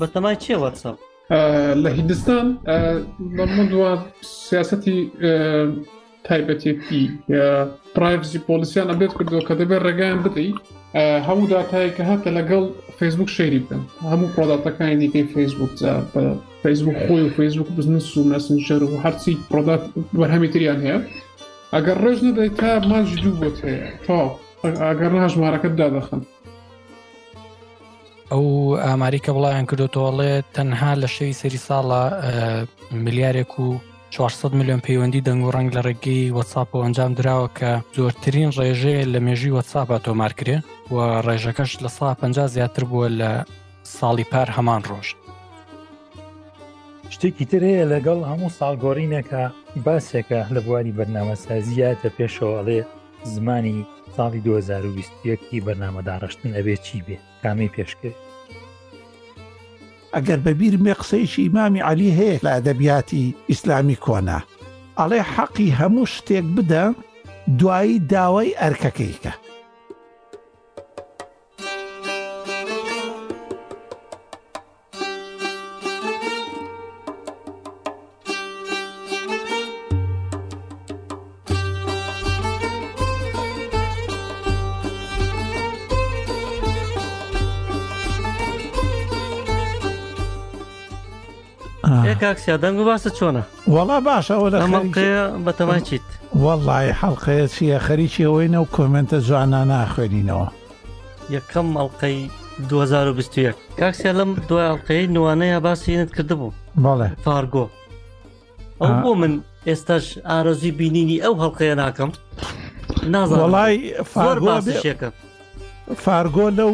[0.00, 0.96] بەتەمای چێ وەچەپ
[1.82, 2.46] لە هیندستان
[3.36, 3.90] بەمدووە
[4.48, 4.98] سیاسەتی
[6.26, 7.02] تایبەتێتی
[7.96, 10.58] پرایڤزی پۆلیسیان ئەبێت کردەوە کە دەبێت ڕێگایان بدەیت
[11.28, 12.64] هەموو دااتایکە هاتە لەگەڵ
[12.98, 15.72] فیسبوک شێری بن هەموو پرۆداتەکانی دیکەی فیسبوک
[16.62, 19.82] فیسبوک خۆی و فیسبوک بزنس و مەسنجەر و هەرچی پرۆدات
[20.18, 20.98] بەرهەمی تریان هەیە
[21.74, 24.18] ئەگەر ڕێژ نەدەیت تا ماژ دوو بۆت هەیە تا
[24.88, 26.22] ئەگەر ڕژمارەکەت دادەخن
[28.34, 28.46] ئەو
[28.84, 32.02] ئاماری کە بڵیان کردوتەوەڵێ تەنها لە شەوی سەری ساڵە
[33.04, 33.68] ملیارێک و
[34.10, 39.04] 400 میلیۆن پەیوەندی دەنگ و ڕنگ لە ڕێگەی وەساپ و ئەنجام دراوە کە زۆرترین ڕێژەیە
[39.12, 40.56] لە مێژوی وەساپە تۆمارکرێ
[40.94, 43.30] و ڕێژەکەش لە سا 50 زیاتر بووە لە
[43.98, 45.08] ساڵی پار هەمان ڕۆژ
[47.14, 49.44] شتێکی تر هەیە لەگەڵ هەموو ساڵگۆڕینەکە
[49.84, 52.80] باسێکە لە بواری بەرنامەسازیاتە پێشەوەڵێ
[53.34, 53.78] زمانی
[54.16, 58.23] ساڵی 2020 بەرنامەداڕشتن ئەبێ چی بێ کامی پێشکرد
[60.16, 64.38] ئەگەر بەبییر مێ قسەیشی ئیمامی علی هەیە لە ئەدەبیاتی ئیسلامی کۆنا
[65.00, 66.84] ئەڵێ حەقی هەموو شتێک بدە
[67.60, 69.32] دوایی داوای ئەرکەکەیکە
[92.24, 93.42] کاکسیا دەنگ و باسە چۆنە
[93.76, 94.48] وڵا باشە ئەو
[95.46, 96.02] بەتەمای چیت
[96.44, 100.48] وەڵی حڵقەیە چیە خەریکی ئەوەینە و کۆمنتە جوانان ناخوێنینەوە
[101.36, 102.18] یەکەم ئەڵلقەی
[102.68, 106.52] 2021 کاکسیا لەم دوڵقەی نوانەیە باسیێنت کردبوو
[106.84, 107.66] بەڵێ فارگۆ
[108.80, 112.10] ئەو بۆ من ئێستاش ئارەزی بینینی ئەو هەڵقەیە ناکەم
[113.12, 114.52] نازڵی فارگۆ
[116.04, 116.72] فارگۆ لەو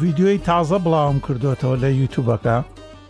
[0.00, 2.56] ویددیۆی تازە بڵاوم کردوێتەوە لە یوتوبەکە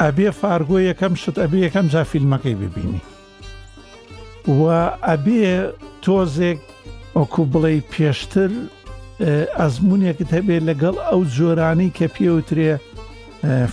[0.00, 3.00] ئەبێ فارگۆ یەکەم شت ئەبێ یەکەم جا فیلمەکەی ببینی
[4.48, 4.66] و
[5.08, 5.44] ئەبێ
[6.04, 6.58] تۆزێک
[7.16, 8.50] ئۆکو بڵێ پێشتر
[9.60, 12.72] ئەزمونێکت هەبێت لەگەڵ ئەو جۆرانی کە پێوترێ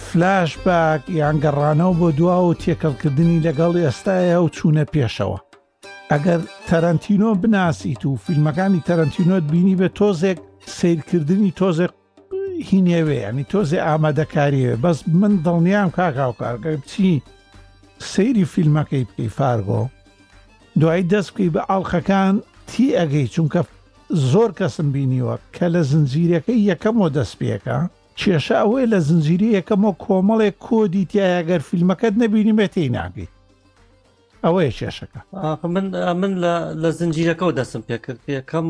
[0.05, 5.39] فلاش باک یان گەڕانەوە بۆ دوا و تێکەڵکردنی لەگەڵ ئێستاە و چوونە پێشەوە
[6.11, 6.39] ئەگەر
[6.69, 10.37] تەرەنتینۆ بناسییت و فیلمەکانی تەرەنتینۆت بینی بە تۆزێک
[10.77, 11.91] سیرکردنی تۆزێک
[12.67, 17.11] هینێوێ ینی تۆزێ ئامادەکاریوێ بەس من دڵنیام کاکاوکارگە بچی
[18.11, 19.81] سەیری فیلمەکەی بکەی فارگۆ
[20.79, 22.35] دوای دەست بکەی بە ئاڵخەکان
[22.69, 23.61] تی ئەگەی چونکە
[24.31, 27.77] زۆر کەسم بینیوە کە لە زنجیرەکەی یەکەمەوە دەست پێەکە
[28.19, 33.31] کێشە ئەوەی لە زنجیری یەکەمەوە کۆمەڵێک کۆدی تایەگەر فیلمەکەت نەبینیمەتی ناگەیت
[34.43, 35.21] ئەوەیە کێشەکە
[35.75, 35.85] من
[36.21, 36.31] من
[36.81, 38.67] لە زنجیرەکەەوە دەستم پێکرد یەکەم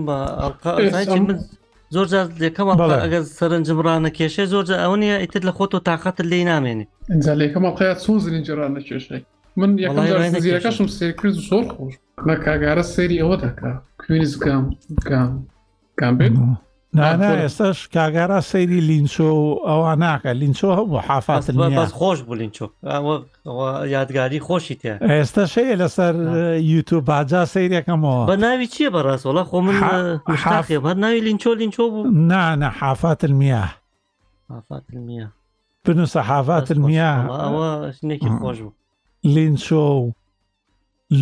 [1.96, 2.06] زۆر
[2.42, 2.74] لێکەمە
[3.04, 7.70] ئەگەر سەرنجمرانە کێشێ زۆر ئەو نیە ئیتر لە خۆت و تااقەت لێ نامێنی ئەجا لێکەمە
[7.80, 9.22] قیات سوزنی جرانە کێشەی
[9.60, 9.70] من
[10.56, 11.94] یەکەشم سێکرد زۆر خۆش
[12.28, 14.66] لە کاگارە سەری ئەوە دەکا کوێنی زگام
[15.10, 15.32] گام
[16.00, 16.36] گام بێن.
[16.94, 19.30] ئێستاش کاگارا سەیری لینچۆ
[19.70, 21.46] ئەوە ناکە لینچۆ هەبوو حافاز
[22.00, 22.66] خۆش بوو لینچۆ
[23.96, 26.14] یادگاری خۆشی تێ ئێستا شەیە لەسەر
[26.74, 29.76] یوتوب باجا سیرەکەمەوە بە ناوی چییە بەڕاستوەڵە خۆ من
[30.44, 33.64] حافێ هەر ناوی لینچۆ لینچۆ بوو نانە حافات میە
[34.50, 35.28] حافات میە
[35.86, 37.12] بنووسە حافات میە
[37.44, 38.72] ئەوەشتێکی خۆش بوو
[39.36, 40.12] لینچۆ و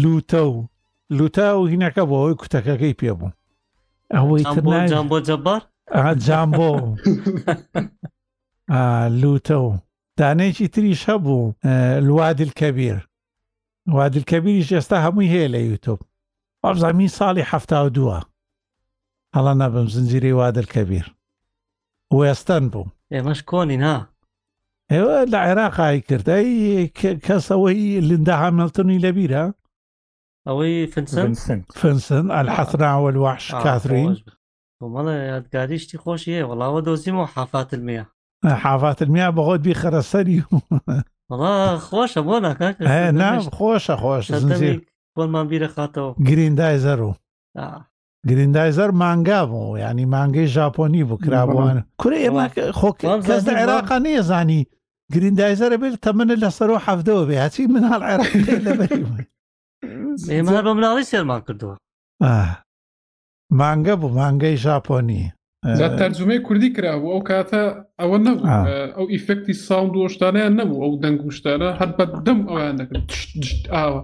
[0.01, 0.63] لوتە و
[1.17, 3.31] لوتە و هینەکە بۆ ئەوی کوتەکەەکەی پێبوو
[4.13, 6.95] هو جامبو جامبو جبار آه جامبو
[8.73, 9.77] آه لوتو
[10.17, 13.09] تانيشي تريش شابو آه الوادي الكبير
[13.87, 15.99] الوادي الكبير جستا همي هي ليوتيوب
[16.65, 18.19] أبزع مين صالي حفتا ودوا
[19.35, 21.15] هلا نبم زنجيري وادي الكبير
[22.13, 24.13] ويستنبو إيه مش كوني ها
[24.91, 29.56] ايوه العراق هاي كرت اي كسوي اللي عملتني لبيرة
[30.47, 33.01] اوي فنسن فنسن فنسنت الحثنة آه.
[33.01, 34.17] والوحش آه، كاثرين
[34.81, 38.05] والله قاعديشتي خوش هي والله ودوزيمو حافات المياه
[38.45, 40.43] آه، حافات المياه بغود بي خرسري
[41.31, 44.85] والله خوشة بونا اي نعم خوشة خوشة زنزير
[45.17, 47.13] كل ما بيرا خاطو جرين دايزرو
[47.57, 47.85] آه.
[48.25, 54.67] جرين دايزر مانجا بو يعني مانجا جابوني بو انا كوري ما خوك كاز العراقانية زاني
[55.11, 58.27] جرين دايزر بيل تمن اللي صاروا حفدوبي هاتي من العراق
[60.35, 61.75] ئێمە بە مناڵی سێرمان کردووە
[63.59, 65.23] مانگە بوو مانگەی ژاپۆنی
[66.01, 67.63] تەرجمەی کوردی کرابوو ئەو کاتە
[67.99, 68.49] ئەوە نەبوو
[68.97, 73.05] ئەو ئیفکتی ساوند وشتانیان نەبوو ئەو دەنگشتانە هەر بە دەم ئەویان دەکرد
[73.75, 74.01] ئاوە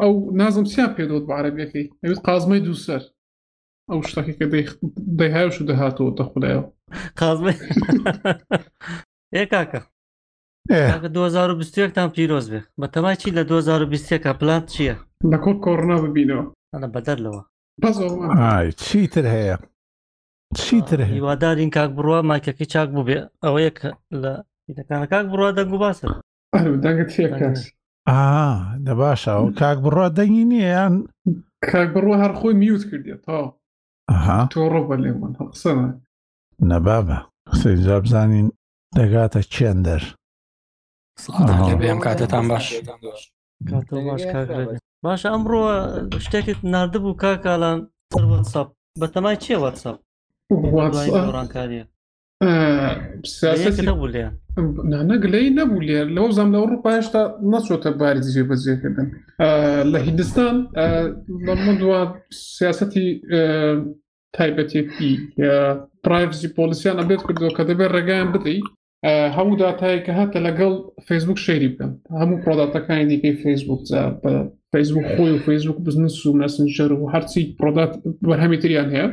[0.00, 3.02] ئەو نازم سیان پێدەوت بەعاەکەی ئەوێت قازمەی دووسەر
[3.90, 4.46] ئەو شتەکە کە
[5.20, 6.66] دەیهاوش و دەهاتەوە دەخدایەوە
[7.20, 7.56] قازمەی
[9.36, 9.80] ئێ کاکە
[10.68, 14.96] 2020تان پیرۆز بێ بە تەمای چی لە 2020کە پلان چییە
[15.30, 16.44] لە کۆ کۆڕنا ببینەوە
[16.74, 17.42] ئەە بەدەرلەوە
[18.84, 19.56] چیتر هەیە
[20.60, 23.78] چیتر هیوادارین کاک بڕوە مایکەکە چاک بوو بێ ئەوە یەک
[24.22, 24.32] لە
[24.68, 26.08] ئیتەکانە کاک بڕوا دەنگ و باسە
[28.86, 30.94] دە باشە و کاک بڕوا دەنگی نییە یان
[31.72, 33.44] کاک بڕوە هەر خۆی میوت کردێتەوە
[34.52, 35.70] تۆڕۆ بە لێمان قسە
[36.70, 37.18] نەبابە
[37.50, 38.48] قسەی جا بزانین
[38.98, 40.02] دەگاتە چێن دەر
[41.80, 42.66] بێم کاتتان باش
[45.04, 45.62] باشە ئەمڕۆ
[46.24, 47.78] شتێکت نرده بوو کاکالان
[48.52, 48.68] سەپ
[49.00, 49.96] بە تەمای چێ وەسەپ
[51.36, 51.84] ڕانکاریە
[54.92, 57.22] نانەک لی نەبوو لێر لەو زام لە ئەوروپا هێشتا
[57.52, 59.08] نەچۆتە باری جێ بەجێکردن
[59.92, 60.56] لە هیندستان
[61.46, 62.00] لە دووە
[62.56, 63.06] سیاسەتی
[64.36, 65.10] تایبەتێکی
[66.04, 68.66] پرایڤزی پۆلیسیانە بێت کردەوە کە دەبێت ڕێگایان بدەیت
[69.36, 70.72] هەموو دااتایی کە هاتە لەگەڵ
[71.08, 71.90] فیسبوک شێری بکەن
[72.20, 73.80] هەموو پرۆداتەکانی دیکەی فیسبوک
[74.72, 77.92] فیسبوک خۆی و فیسبوک بزنس و مەسنجەر و هەرچی پرۆدات
[78.28, 79.08] وەرهەمی تریان هەیە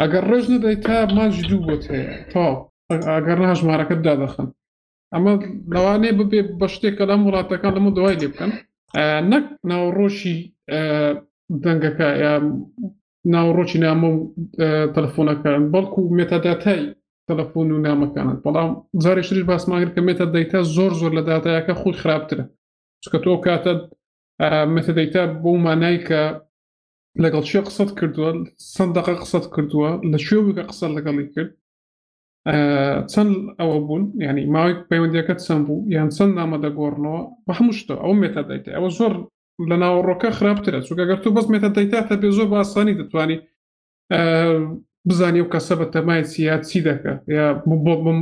[0.00, 2.44] ئەگەر ڕێژ نەدەیت تا ماژ دوو بۆت هەیە تا
[3.16, 4.48] ئەگەر نە ژمارەکەت دادەخن
[5.14, 5.32] ئەمە
[5.74, 8.52] لەوانێ ببێ بە شتێک کە لەم وڵاتەکان لەمە دوای لێ بکەن
[9.30, 10.36] نەک ناوڕۆشی
[11.64, 12.34] دەنگەکە یا
[13.32, 14.18] ناوڕۆکی نامە و
[14.94, 16.84] تەلفۆنەکەن بەڵکو مێتاداتایی
[17.30, 18.70] تەلەفۆن و نامەکانت بەڵام
[19.02, 22.44] جارێکشتش باسماگر کەمێتە دەیتا زۆر زۆر لە دااتایەکە خود خراپترە
[23.02, 23.72] چکە تۆ کاتە
[24.74, 26.22] مەتەدەیتا بۆ مانای کە
[27.24, 28.30] لەگەڵ شێ قسەت کردووە
[28.74, 31.50] سندەقە قسەت کردووە لە شێوکە قسە لەگەڵی کرد
[33.12, 38.12] چەند ئەوە بوون ینی ماوەی پەیوەندەکەت چەند بوو یان چەند نامە دەگۆڕنەوە بە هەمشتە ئەو
[38.22, 39.12] مێتەدەیت ئەوە زۆر
[39.70, 43.36] لە ناوەڕۆکە خراپترە چووکە گەر تۆ بەس مێتەدەیتا تا پێ زۆر بە ئاسانی دەتوانانی
[45.08, 47.44] بزانانی و کەسە بە تەمای چیا چی دەکە یا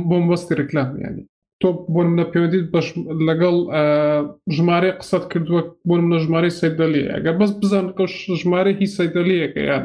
[0.09, 1.25] بۆم بەستی ڕکلام ینی
[1.61, 2.87] تۆ بۆن منە پەیوەندیت بەش
[3.27, 3.55] لەگەڵ
[4.55, 9.83] ژمارە قسەت کردووە بۆن منە ژمارەی سەدەلی ئەگەر بەس بزان کەش ژمارە هی سەدەلیەکە یان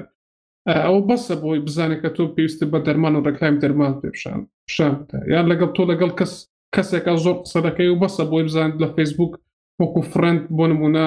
[0.86, 4.92] ئەو بەسە بۆی بزانێت کە تۆ پێویستی بە دەرمان و ڕکلایم دەرمان پێشان پیشان
[5.34, 6.32] یان لەگەڵ تۆ لەگەڵ کەس
[6.74, 9.32] کەسێکە زۆر قسە دەکەی و بەسە بۆی بزانیت لە فیسبوک
[9.80, 11.04] وەکو فرند بۆ نمونە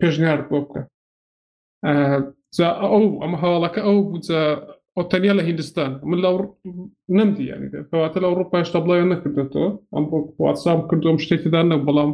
[0.00, 0.80] پێشنیار بۆ بکە
[2.82, 4.20] ئەو ئەمە هەواڵەکە ئەو بوو
[5.10, 6.30] تەنیا لە هندستان من لە
[7.18, 10.04] نەمدی یانیکەواتە لە ئەوروپا هێشتا بڵاوە نەکردێتەوە ئەم
[10.44, 12.10] واتساب کردوم شتێکیدا نە بەڵام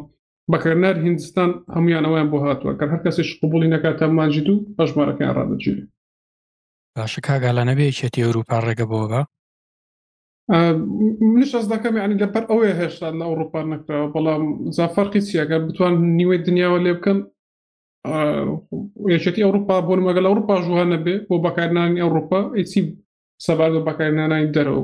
[0.52, 5.84] بەکەنەر هندستان هەمویانەوەیان بۆ هاتووە کە هەر کەسێک قوبولی نەکاتە ماجد و بەژمارەکەیان ڕدەگیری
[6.96, 9.22] باشە کاگالە نەبێکێتی ئەوروپا ڕێگە بۆگە
[11.32, 14.42] منش ئەس دەکەم ینی لەپەر ئەوەیە هێشتا لە ئەوروپا نەکراوە بەڵام
[14.76, 17.18] زافەرقی چیەگەر بتوان نیوەی دنیاوە لێ بکەن
[19.14, 22.80] یەکێتی ئەوروپا بۆن مەگەل ئەوروپا ژوها نەبێ بۆ بەکارنانی ئەوروپا ئەیچی
[23.46, 24.82] سەبار بە بەکارنانانی دەرەوە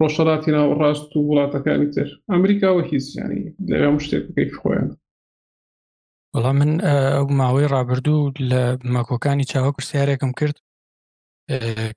[0.00, 4.88] ڕۆژەڵاتی ناو ڕاست و وڵاتەکانی تر ئەمریکاوە هیچ ینی لەوێ شتێک بکەیت خۆیان
[6.32, 6.70] بەڵام من
[7.40, 8.60] ماوەی ڕابردوو لە
[8.94, 10.56] ماکۆکانی چاوە پرسیارێکم کرد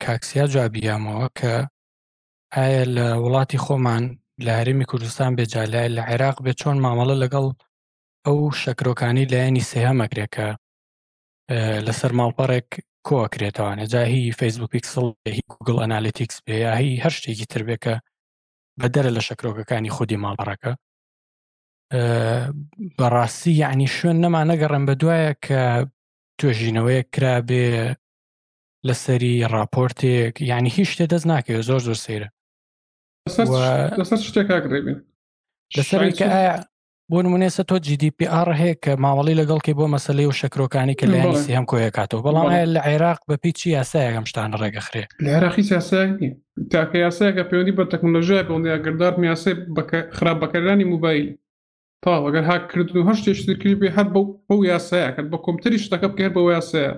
[0.04, 1.54] کاکسیا جوابیامەوە کە
[2.56, 4.04] ئایا لە وڵاتی خۆمان
[4.46, 7.46] لە هەرمی کوردستان بێجالای لە عێراق بێ چۆن مامەڵە لەگەڵ
[8.28, 10.48] ئەو شەکرۆکانی لایەنی سێهەمەکرێکە
[11.88, 12.70] لەسەر ماڵپەڕێک
[13.08, 17.96] کۆکرێتەوەە جاهی فیسبوک پیکسڵ هی گوگل ئەنالیتیکس پێیاهی هەر شتێکی تربێکە
[18.80, 20.72] بەدەرە لە شەکرۆکەکانی خودی ماڵپەڕەکە
[22.98, 25.62] بەڕاستی یعنی شوێن نەما نەگەڕم بە دوایە کە
[26.40, 27.66] توێژینەوەی کرا بێ
[28.88, 32.30] لەسەری راپۆرتێک یعنی هیچ شتێ دەست ناکەوێت زۆر زۆر سەیرە
[34.00, 35.00] لەسەر شتێک کاگرێبین
[35.78, 36.02] لەسەر
[37.14, 41.56] بۆ نمونێسە تۆ GDPR هەیە کە ماوەڵی لەگەڵکی بۆ مەسلەی و شکرۆکانی کە لە سی
[41.58, 46.10] هەم کۆیکاتەوە بەڵام لە عێراق بە پیچی یاسایەکەم شتان ڕێگەخرێ لە عێراقی سیاسایی
[46.72, 49.52] تاکە یاسایەکە پەیوەندی بە تەکنۆلژیای بەندیا گردار میاسێ
[50.18, 51.28] خراپبەکەرانی موبایل
[52.04, 54.08] تا ئەگەر هاکردن و هەر شتێشتکردی بێ هەر
[54.50, 56.92] بەو یاسایە کرد بە کۆمپیوتری شتەکە بکرد بەوە یاسایە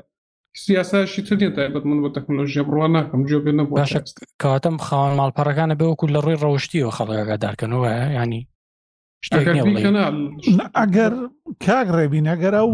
[0.63, 4.01] سیاساشی ترنیێت تایبەت من بە تەکنۆلژیە بڕوان ناکەم جۆ بێنە باشە
[4.42, 7.89] کەواتم خاوان ماڵپەڕەکانە بێوەکو لە ڕووی ڕەوشتیەوە خەڵەکەگە دارکەنەوە
[8.20, 8.44] ینی
[9.35, 11.13] ئەگەر
[11.65, 12.71] کاگڕێبین ئەگەر ئەو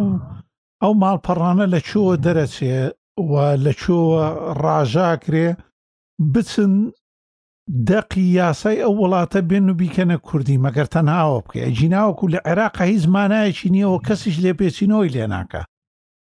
[0.81, 2.77] ئەو ماڵپەڕانە لە چۆوە دەرەچێ
[3.29, 3.33] و
[3.65, 4.23] لە چۆوە
[4.63, 5.49] ڕاژاکرێ
[6.33, 6.73] بچن
[7.89, 13.01] دەقی یاسای ئەو وڵاتە بێن و بیکەنە کوردی مەگەر تەناوە بکە جیناوەکو لە عێراقا هیچ
[13.05, 15.61] زمانایەکی نییەوە کەسیش لێ پێچینەوەی لێ ناکە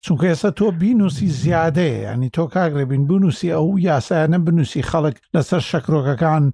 [0.04, 6.44] چونکە ئێستا تۆ بینوسی زیادەیە ئەنی تۆ کاگرێبین بنووسی ئەو یاسایانە بنووسی خەڵک لەسەر شەکرۆکەکان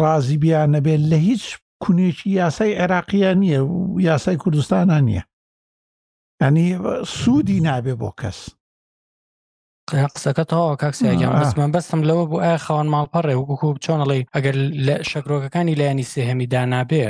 [0.00, 1.44] ڕازی بیان نەبێت لە هیچ
[1.84, 5.22] کونیێکی یاسای عێراقیە نییە و یاسای کوردستانە نییە
[6.42, 6.66] ینی
[7.06, 8.38] سوودی نابێ بۆ کەس
[10.12, 14.56] قسەکە تەواوە کاکسیگەم بەسمان بەستم لەوە بۆ ئایا خاوەن ماڵپەڕێ وەکو بچۆنەڵێ ئەگەر
[14.86, 17.04] لە شەکرۆکەکانی لایانی سێهێمی دانابێ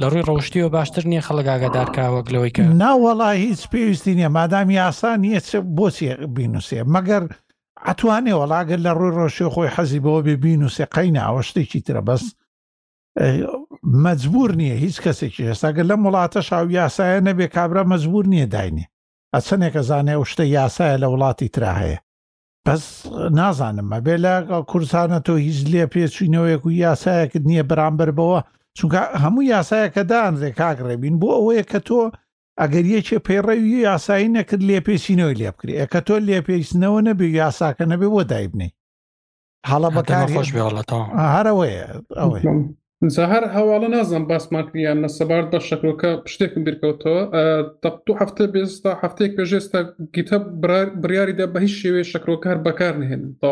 [0.00, 5.40] لە ڕووی ڕۆشتیەوە باشتر نییە خەڵگاگەدارکاوەک لەوەی کە ناوەڵی هیچ پێویستی نییە مادام یاسا نییە
[5.78, 6.06] بۆچی
[6.36, 7.22] بینوسێ مەگەر
[7.86, 12.24] ئەتوانێ وەڵاگەر لە ڕووی ڕۆشیە خۆی حەزی بەوە بێ بینوسێ قەینە ئەوە شتێکی ترە بەس
[14.04, 18.90] مەجبور نییە هیچ کەسێکی ئێستاگە لە وڵاتە شاو یاسایە نەبێ کابرا مەجبور نییە داینی
[19.36, 21.98] ئەچەندێکە زانێ و شتە یاسایە لە وڵاتی ترا هەیە
[22.66, 22.84] بەس
[23.38, 24.34] نازانم مەبێ لە
[24.70, 28.40] کورسانە تۆ هیچ لێ پێچینەوەیەک و یاسایەکت نییە بەرامبەر بەوە
[28.78, 32.00] چونکە هەموو یاسایەکە دانزێ کاگڕێبین بۆ ئەوەیە کە تۆ
[32.60, 38.22] ئەگەر یەکێ پێڕەوی یاسایی نەکرد لێپێچینەوەی لێ بکری ئەکە تۆ لێپێچنەوە نەبێ یاساکە نەبێ بۆ
[38.32, 38.70] دایبنی
[39.70, 41.84] حاڵە بەکار خۆش بێڵەتەوە هەرەوەیە
[42.20, 42.44] ئەوەی.
[43.02, 47.22] هەر هەواڵە نازم باسمان کریان لە سەبار بە شکرەکە پشتێکم بیرکەوتەوە
[47.82, 49.80] دەبتو هەفتە بێستا هەفتەیە کە ژێستا
[50.14, 50.36] گیتە
[51.02, 53.50] بریاریدا بە هیچ شێوێ شکرۆکار بەکار نهێنن تا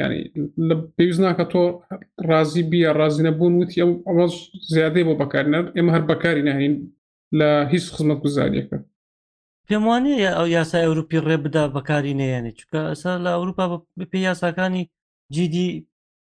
[0.00, 0.20] ینی
[0.68, 1.62] لە پێویست ناکە تۆ
[2.30, 4.26] رازی بیە رازی نەبوون وتی ئەم ئەوە
[4.74, 6.74] زیادەی بۆ بەکارێنەر ئێمە هەر بەکاری نهین
[7.38, 8.76] لە هیچ خزمەت گوزاریەکە
[9.68, 13.64] پێم وانەیە ئەو یاسا ئەوروپی ڕێ بدا بەکاری نەیەنێ چکە ئەسا لە ئەوروپا
[14.12, 14.82] پێ یاساکانی
[15.34, 15.68] جیدی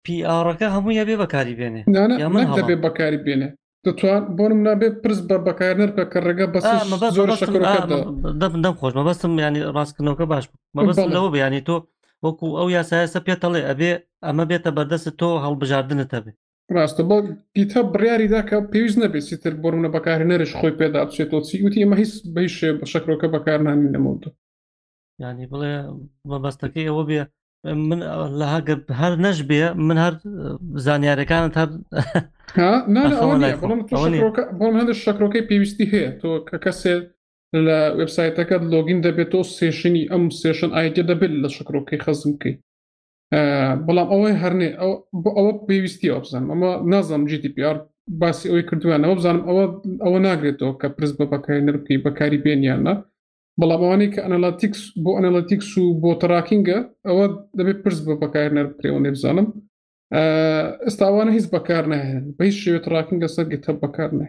[0.05, 1.81] پیئڕەکە هەموویە بێ بەکاری بێنێ
[2.67, 3.49] بێ بەکاری بێنێ
[3.85, 6.63] دەتوان بۆنم نابێ پرس بە بەکارنر بە کە ڕێگە بەس
[7.17, 7.27] زۆر
[8.65, 10.45] دەم خۆش مەبەستم ینی ڕاستکردنەوەکە باش
[10.77, 11.75] مەبەستم لەوە بیانی تۆ
[12.25, 13.91] وەکو ئەو یاسایسە پێتەڵێ ئەبێ
[14.25, 16.31] ئەمە بێتە بەردەست تۆ هەڵبژاردنتە بێ
[16.75, 17.15] ڕاستە بۆ
[17.55, 22.11] دیتە بڕیاریدا کە پێویست نەبێت سیتر بۆرمە بەکارهێنەرش خۆی پێدا بچێتەوە چی وتی ئەمە هیچ
[22.35, 24.29] بەیشێ بە شەکرۆکە بەکارنانی نەمەوتە
[25.23, 25.73] ینی بڵێ
[26.31, 27.21] مەبەستەکەی ئەوە بێ
[27.65, 27.99] من
[28.39, 30.13] لە هەگە هەر نەش بێ من هەر
[30.85, 31.69] زانیارەکانت هەر
[34.61, 36.95] بۆم هەندە شکرۆکەی پێویستی هەیە تۆ کە کەسێ
[37.65, 42.57] لە وبسایتەکەت لۆگین دەبێت تۆ سێشنی ئەم سێشن ئایدە دەبێت لە شکرۆکەی خەزم بکەیت
[43.85, 44.69] بەڵام ئەوەی هەرنێ
[45.23, 47.75] بۆ ئەوە پێویستی ئەوبزانم ئەمە نازانم جیتی پیار
[48.21, 49.63] باسی ئەوەی کردووانەوە بزانم ئەوە
[50.05, 52.93] ئەوە ناگرێتەوە کە پرست بە بەکاری نەرکی بەکاری بێنیانە
[53.61, 56.77] بەڵاموانی کە ئەنالیتیکس بۆ ئەنالیتیکس و بۆ تراکینگە
[57.07, 57.25] ئەوە
[57.57, 59.47] دەبێت پرس بە بەکار نەرکرێەوە نێبزانم
[60.85, 64.27] ئێستاوانە هیچ بەکار نەهێن بە هیچ شێوێت تراکینگە سەرگی تە بەکار نێ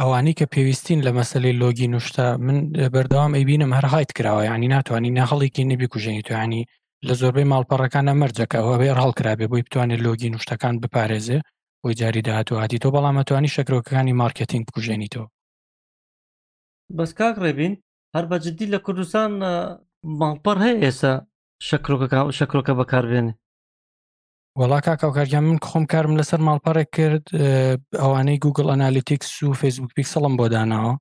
[0.00, 2.56] ئەوانی کە پێویستین لە مەسلەی لۆگی نوشتە من
[2.94, 6.62] بەردەوام ئەیبینم هەرهایت کراوە ینی ناتوانانی نەخەڵێکی نبی کوژێنی توانی
[7.06, 11.38] لە زۆربەی ماڵپەڕەکانە مەرجەکەەوە بێ ڕالکرابێ بۆی بتوانێت لۆگی نوشتەکان بپارێزێ
[11.82, 15.26] بۆی جاری داهاتوهاتی تۆ بەڵامەتوانی شەکرۆکەکانی مارکتینگ بکوژێنیتەوە
[16.98, 17.74] بەس کاک ڕێبین
[18.16, 19.30] هەر بە جدی لە کوردستان
[20.20, 21.12] ماڵپەر هەیە ئێستا
[22.30, 23.34] شەکرۆکە بەکاربێنێ
[24.60, 27.24] وەڵا کاکاو کارگیان من خۆم کارم لەسەر ماڵپەرە کرد
[28.00, 30.94] ئەوانەی گوگل ئەنالیتیکس و فیسبوک پیکسەڵم بۆ داناەوە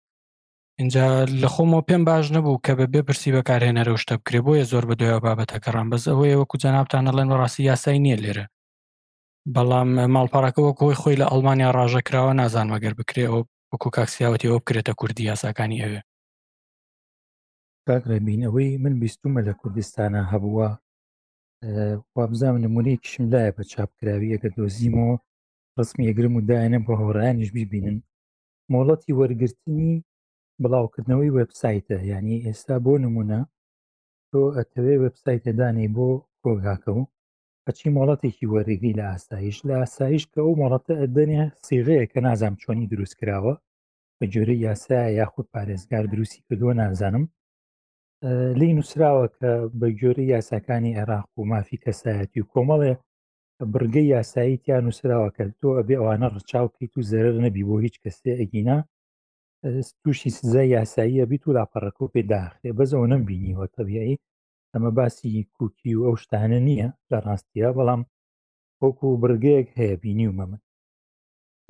[0.80, 1.06] اینجا
[1.42, 4.96] لە خۆمەوە پێم باش نەبوو کە بە بێ پرسی بەکارهێنەرە شتە بکرێ بۆیە زۆر بە
[5.00, 8.46] دوێ بابەتەکەڕان بەس ئەوەی وەکو جەنابتانەڵێن ڕاستی یاسای نییە لێرە
[9.56, 13.40] بەڵام ماڵپارەکەەوە کۆی خۆی لە ئەڵمانیا ڕژەکراوە نازان وەگەر بکرێ ئەو
[13.72, 16.02] وەکو کاکسیاوەتی ئەو بکرێتە کوردی یاساکانی ئەوێ
[17.88, 20.68] کاکرەبین ئەوەی من بیستمە لە کوردستانە هەبووە
[22.18, 25.16] وابزام نمونەی کشملایە بە چاپکراوی ئەگە دۆزیمەوە
[25.78, 27.98] ڕسمی ئەگرم و داەنە بە هۆڕایانش بیبینن
[28.74, 29.92] مۆڵەتی وەرگرتنی
[30.62, 33.40] بڵاوکردنەوەی وەبسایتە یعنی ئێستا بۆ نمونە
[34.32, 36.08] تۆ ئەتەوێ وەبسایتە دانەی بۆ
[36.44, 37.02] کۆگاکە و
[37.66, 42.90] ئەچی مۆڵەتێکی وەرەگری لە ئاسایش لە ئاسایش کە ئەو مۆڵەتە ئەدەنێ سیغەیە کە نازام چۆنی
[42.94, 43.54] دروست کراوە
[44.18, 47.26] بە جۆرە یاسایە یاخود پارێزگار دروستی کردووە نازانم
[48.60, 52.94] لی نووسراوە کە بە گۆرە یاساکانی عێراق و مافی کەسایەتی و کۆمەڵێ
[53.74, 58.78] برگەی یاساییتیان نووسراوە کە تۆ ئەبێ ئەوانە ڕچاوکەیت و زەرر نەبی بۆ هیچ کەسێ ئەگینا
[60.02, 64.22] تووشی سزای یاساییە بیت و لاپەڕەکە و پێداخێ بەزەوە نم بینیوە تەبیایی
[64.74, 68.02] ئەمە باسی کوکی و ئەو شتانە نییە لە ڕاستیە بەڵام
[68.84, 70.62] وەکو برگەیەک هەیە بینی و مەمن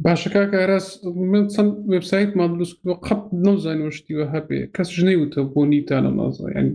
[0.06, 0.88] باشەکە کارەس
[1.32, 6.74] من چەند وبسایت مادلوستەوە قەت نەوزانەوەشتیوە هەبێ کەس ژنەی وتە بۆ نیتانە نازانانی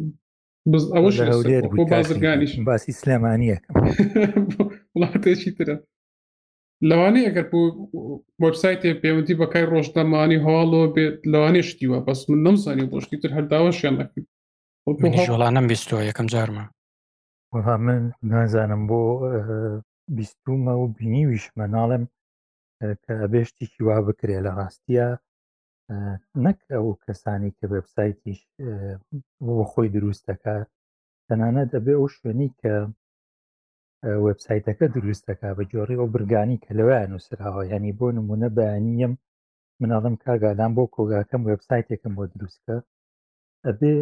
[0.97, 1.17] ئەوەش
[1.77, 3.59] بۆ بازرگانیش باسی سلامانیە
[4.97, 5.77] وڵاتێکی ترە
[6.89, 7.47] لەوانەیە ئەگەر
[8.45, 14.27] وبسایتێ پەیوەندی بەکای ڕۆژدەمانی هەواڵەوە بێت لەوانێ شتیوە بەس من نەمزانانی بۆشتی تر هەرداوەشیان نەکرد
[15.29, 16.65] ژۆڵانم بیستەوە یەکەم جارمە
[17.55, 17.99] وەها من
[18.33, 19.01] نازانم بۆ
[20.17, 22.05] بیستومە و بینیویشمە ناڵێم
[23.05, 25.09] کە ئەبێشتێکی وا بکرێ لە ڕاستیە
[26.45, 28.41] نەک ئەو کەسانی کە وبسایتیش
[29.45, 30.57] بۆ خۆی دروستەکە
[31.27, 32.75] تەنانە دەبێ ئەو شوێنی کە
[34.27, 39.13] وبسایتەکە دروستەکە بە جۆڕی ئەو برگانی کە لەوەیان نووسراوە ینی بۆ نمونە بەیانیم
[39.81, 42.77] مناڵم کاگادان بۆ کۆگاکەم وبسایتێکم بۆ دروستکە
[43.67, 43.95] ئەبێ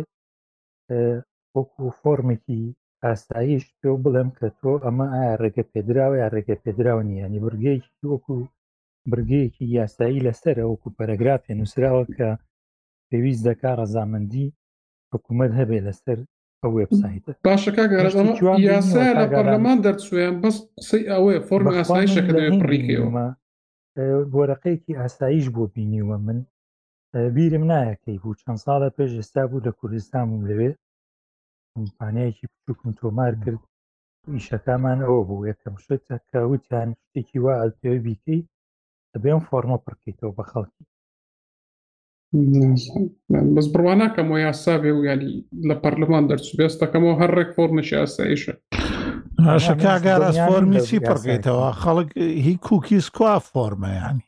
[1.57, 2.62] وەکو فۆرمێکی
[3.04, 7.93] ئاساییش پێ بڵێم کە تۆ ئەمە ئایا ڕێگە پێدراوە یا ڕێگە پێدراوە نیە ینی بگەیەکی
[8.12, 8.37] وەکو
[9.11, 12.29] برگەیەکی یاسایی لەسەر وەکو پەرەگرافێ نووسراوە کە
[13.11, 14.47] پێویست دەکا ڕەزامەندی
[15.13, 16.19] حکوومەت هەبێ لەسەر
[16.63, 17.85] ئەو وبسایت باشەکە
[18.71, 23.07] یاسا لە پەرلەمان دەرچوێن بەس قسەی ئەوەیە فۆرم ئاسایشەکە پڕیکەوە
[24.37, 26.39] وەرەقەیەکی ئاساییش بۆ بینیوە من
[27.37, 30.71] بیرم نایەکەی بوو چەند ساڵە پێش ئێستا بوو لە کوردستان و لەوێ
[31.75, 33.63] کمپانیایەکی بچووکم تۆمار کرد
[34.37, 38.41] ئیشەکەمان ئەوە بوو یەکەم شتە کە وتیان شتێکی وا ئەلپێوە بیکەی
[39.14, 40.85] دەبێ ئەم فۆرمە پڕکەیتەوە بە خەڵکی
[43.54, 45.30] بەس بڕوان ناکەم و یاسا بێ و یانی
[45.68, 48.54] لە پەرلەمان دەرچ بێستەکەمەوە هەر ڕێک فۆرمەشی ئاساییشە
[49.66, 52.09] شکاگارە فۆرمی چی پڕگەیتەوە خەڵک
[52.47, 54.25] هی کوکی سکوا فۆرمەیانی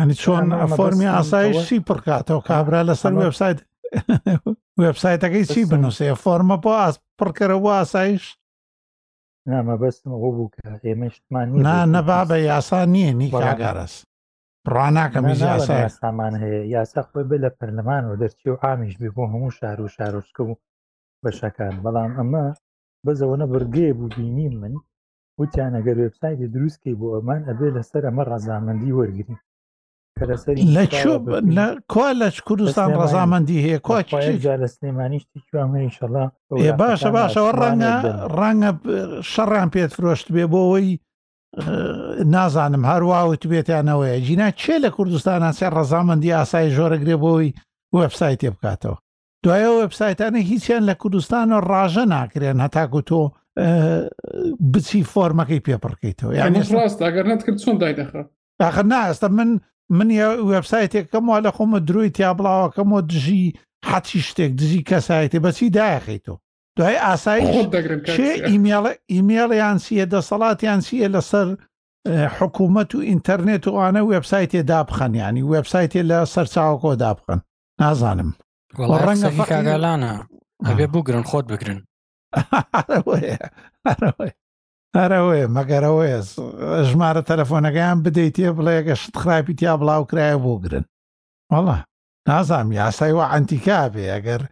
[0.00, 0.44] ینی چۆن
[0.78, 3.58] فۆرمی ئاسایش چی پڕکاتەوە کابرا لەسەر وبسایت
[4.84, 6.74] وبسایتەکەی چی بنووسێ فۆرمە بۆ
[7.18, 8.24] پڕکەرەوە ئاسایش
[9.50, 11.46] نامە بەستم ئەوە بوو کە ئێمەشتمان
[11.96, 13.94] نەبا بە یاسا نییە نی کاگەڕس
[14.74, 15.26] ڕاناکەم
[16.02, 19.92] سامان هەیە یاسا خۆی بێ لە پەرلەمانەوە دەرچی و ئامیش بێ بۆ هەموو شار و
[19.96, 20.58] شارۆچکە و
[21.22, 22.44] بەشەکان بەڵام ئەمە
[23.04, 24.74] بەزەوەە بەرگێ بوو بینی من
[25.40, 29.36] وتیان ئەگەر وێبسایتی دروستکەی بۆ ئەمان ئەبێ لەسەر ئەمە ڕزامەندی وەرگری
[31.88, 36.24] کوا لە کوردستان ڕزامەندی هەیە کوچیجارە سلێمانیشتی کوێشەڵا
[36.80, 37.94] باشە باشەوە ڕەنگە
[38.40, 38.70] ڕەنگە
[39.32, 40.90] شەڕان پێت فرۆشت بێ بۆەوەی
[42.32, 47.50] نازانم هەروواوت بێتیانەوەی جینا چێ لە کوردستان سێ ڕزامەندی ئاسایی ژۆرەگرێ بۆەوەی
[47.98, 48.96] وبسایت تێ بکاتەوە
[49.44, 53.20] دوایە وبسایتانە هیچیان لە کوردستان و ڕاژە ناکرێن هەتاکو تۆ
[54.72, 58.20] بچی فۆرمەکەی پێپڕکەیتەوە یان ڕاست ئەگەر نەت کرد چۆن دای دەخە
[58.62, 59.50] ئاخر ناستە من
[59.92, 63.52] من وبسایتێکەکەم وا لە خۆمە دروی تیا بڵاوەکەم و دژی
[63.90, 66.38] حەچی شتێک دژی کەسایەتی بەچی داخیتەوە
[66.78, 67.68] دوای ئاسایی
[69.12, 71.48] ئیمێڵیان سیە دەسەڵاتیان سیە لەسەر
[72.36, 77.40] حکوومەت و ئینتەرنێت و ئەوانە وبسایتێ دابخەنیانی وبسایتێ لە سەر چاوەکۆ دابخن
[77.80, 78.30] نازانم
[79.02, 80.12] ڕەنگە کاگالانە
[80.66, 81.80] ئەبێ بگرن خۆت بگرن
[85.00, 86.14] ئەرەوەی مەگەرەوەی
[86.88, 90.84] ژمارە تەلەفۆنەکەیان بدەیتە بڵێگە شت خراپی تیا بڵاو کرایە بۆ گرن
[91.52, 91.78] وڵە
[92.28, 94.42] نازام یاسایوە ئەنتیکا بێ ئەگەر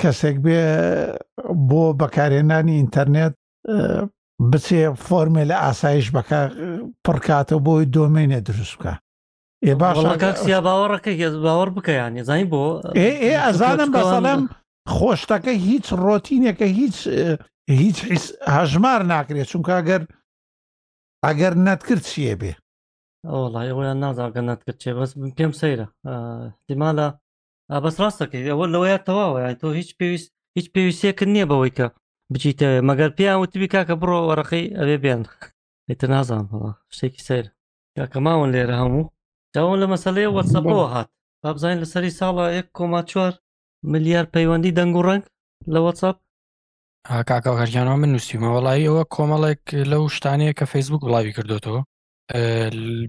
[0.00, 0.62] کەسێک بێ
[1.70, 3.34] بۆ بەکارێنانی ئینتەرنێت
[4.50, 6.28] بچێ فۆرمێ لە ئاسایش بەک
[7.04, 8.94] پڕکاتەوە بۆی دۆمێنێ دروست بکە
[9.66, 11.14] ئێ باشیا باوەڕەکە
[11.46, 12.62] باوەڕ بکەیان زانانی بۆ
[12.98, 13.10] ئێ
[13.44, 14.40] ئەزانم بەسەڵم
[14.96, 16.96] خۆشتەکە هیچ ڕۆتینێکە هیچ
[17.76, 17.98] هیچ
[18.56, 20.02] هەژمار ناکرێت چونکە ئەگەر
[21.26, 22.52] ئەگەر نەتکرد چیە بێ
[23.30, 25.86] ئەوڵی ئەویان نازاگە نەتکرد چێ بەس پێم سەیرە
[26.66, 27.08] دیمالە
[27.84, 31.86] بەس ڕاستەکەی ئەوە لەوەیە تەواوە تۆ هیچ پێویست هیچ پێویستێکرد نییە بەوەی کە
[32.32, 35.22] بچیتە مەگەر پیان وتبی کاکە بڕۆ وەرەقەی ئەوێ بێن
[35.88, 37.46] ئیتە نازان هەڵا شتێکی سەیر
[37.96, 39.04] کاکە ماون لێرە هەموو
[39.54, 41.08] جاون لە مەسلەیە وەسەپەوە هات
[41.42, 43.32] بابزانین لەسەری ساڵە 1 کۆما چوار
[43.92, 45.24] ملیار پەیوەندی دەنگ و ڕنگ
[45.72, 46.16] لە وەسەپ
[47.28, 51.80] کاکە غەریانەوە من نووسیمە وڵی ئەوە کۆمەڵێک لەو شتانەیە کە فەیسبوک بڵاوی کردوێتەوە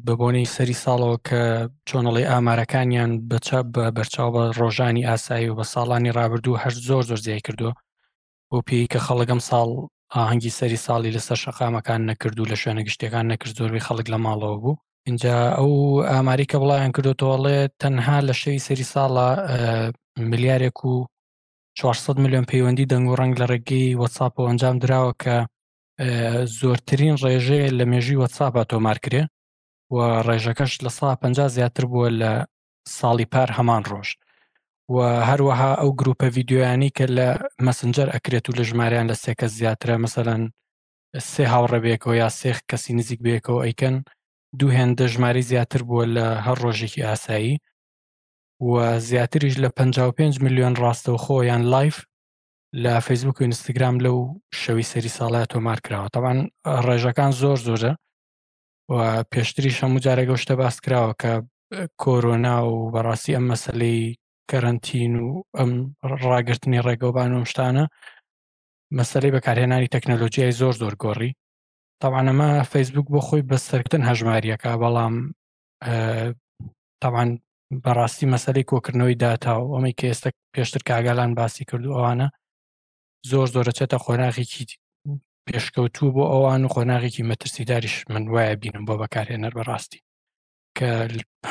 [0.06, 1.42] بەبوونەی سەری ساڵەوە کە
[1.90, 7.20] چۆنەڵی ئامارەکانیان بەچە بە بەرچاو بە ڕۆژانی ئاسایی و بە ساڵانی ڕابردوو هەر زۆر زۆر
[7.26, 7.74] زیای کردووە
[8.50, 9.70] بۆ پێی کە خەڵگەم ساڵ
[10.16, 14.80] ئاهەنگی سەری ساڵی لەسەر شەقامەکان نەکردو لە شوێنە گشتەکان نەکرد زۆربەی خەڵک لە ماڵەوە بوو
[15.10, 15.72] اینجا ئەو
[16.12, 19.28] ئاماری کە بڵیان کردوتەوەڵێ تەنها لە شەوی سەری ساڵە
[20.32, 20.92] ملیارێک و
[21.80, 25.36] 400 میلیۆن پەیوەندی دەنگ و ڕنگ لە ڕێگەی وەساپەوە ئەنجام درراوە کە
[26.60, 29.24] زۆرترین ڕێژەیە لە مێژی وەساپە تۆمارکرێ
[29.96, 31.24] و ڕێژەکەش لە سا پ
[31.56, 32.32] زیاتر بووە لە
[32.98, 34.10] ساڵی پار هەمان ڕۆژ
[34.96, 34.98] و
[35.30, 37.28] هەروەها ئەو گروپە یددیویانی کە لە
[37.66, 40.44] مەسنجەر ئەکرێت و لە ژماریان لە سێکە زیاترە مەسەەن
[41.32, 43.96] سێ هاوڕێ بێکەوە یا سێخ کەسی نزیک بێکەوە ئەیکەن
[44.60, 47.56] دوو هێندە ژماری زیاتر بووە لە هەر ڕۆژێکی ئاسایی
[48.62, 52.04] و زیاتریش لە 55 میلیۆن ڕاستەوخۆ یان لایف
[52.84, 54.18] لە فیسبوک و ئینستاگرام لەو
[54.62, 56.38] شەوی سەری ساڵای تۆمار کراوە تاوان
[56.86, 57.92] ڕێژەکان زۆر زۆرە
[58.92, 61.34] و پێشتری هەموو جارێک شتە باس کراوە کە
[62.04, 64.16] کۆرۆنا و بەڕاستی ئەم مەسلەی
[64.52, 65.72] کەرنتین و ئەم
[66.24, 67.86] ڕاگررتنی ڕێگەوبان و شتانە
[68.98, 71.32] مەسلەی بەکارهێنانی تەکنەلۆژیای زۆر زۆر گۆڕی
[72.04, 75.16] تاوانەمە فەیسبوک بۆ خۆی بەسەرکردن هەژماریەکە بەڵام
[77.04, 77.30] تاوان
[77.84, 82.28] بەڕاستی مەسەری کۆکردنەوەی دااتاو ئەمەی کە ئێستا پێشتر کاگالان باسی کردو ئەوانە
[83.30, 84.64] زۆر زۆرەچێتە خۆناغێکی
[85.46, 90.00] پێشکەوتوو بۆ ئەوان و خۆناغێکی مەترسیداریش من وایە بینم بۆ بەکارهێنەر بەڕاستی
[90.78, 90.90] کە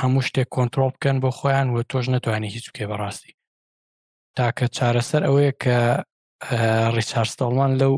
[0.00, 3.32] هەموو شتێک کۆنتترۆل بکەن بۆ خۆیان و تۆش نتوانانی هیچ بکێ بەڕاستی
[4.36, 5.76] تاکە چارەسەر ئەوەیە کە
[6.96, 7.94] ڕیچارستەڵمان لەو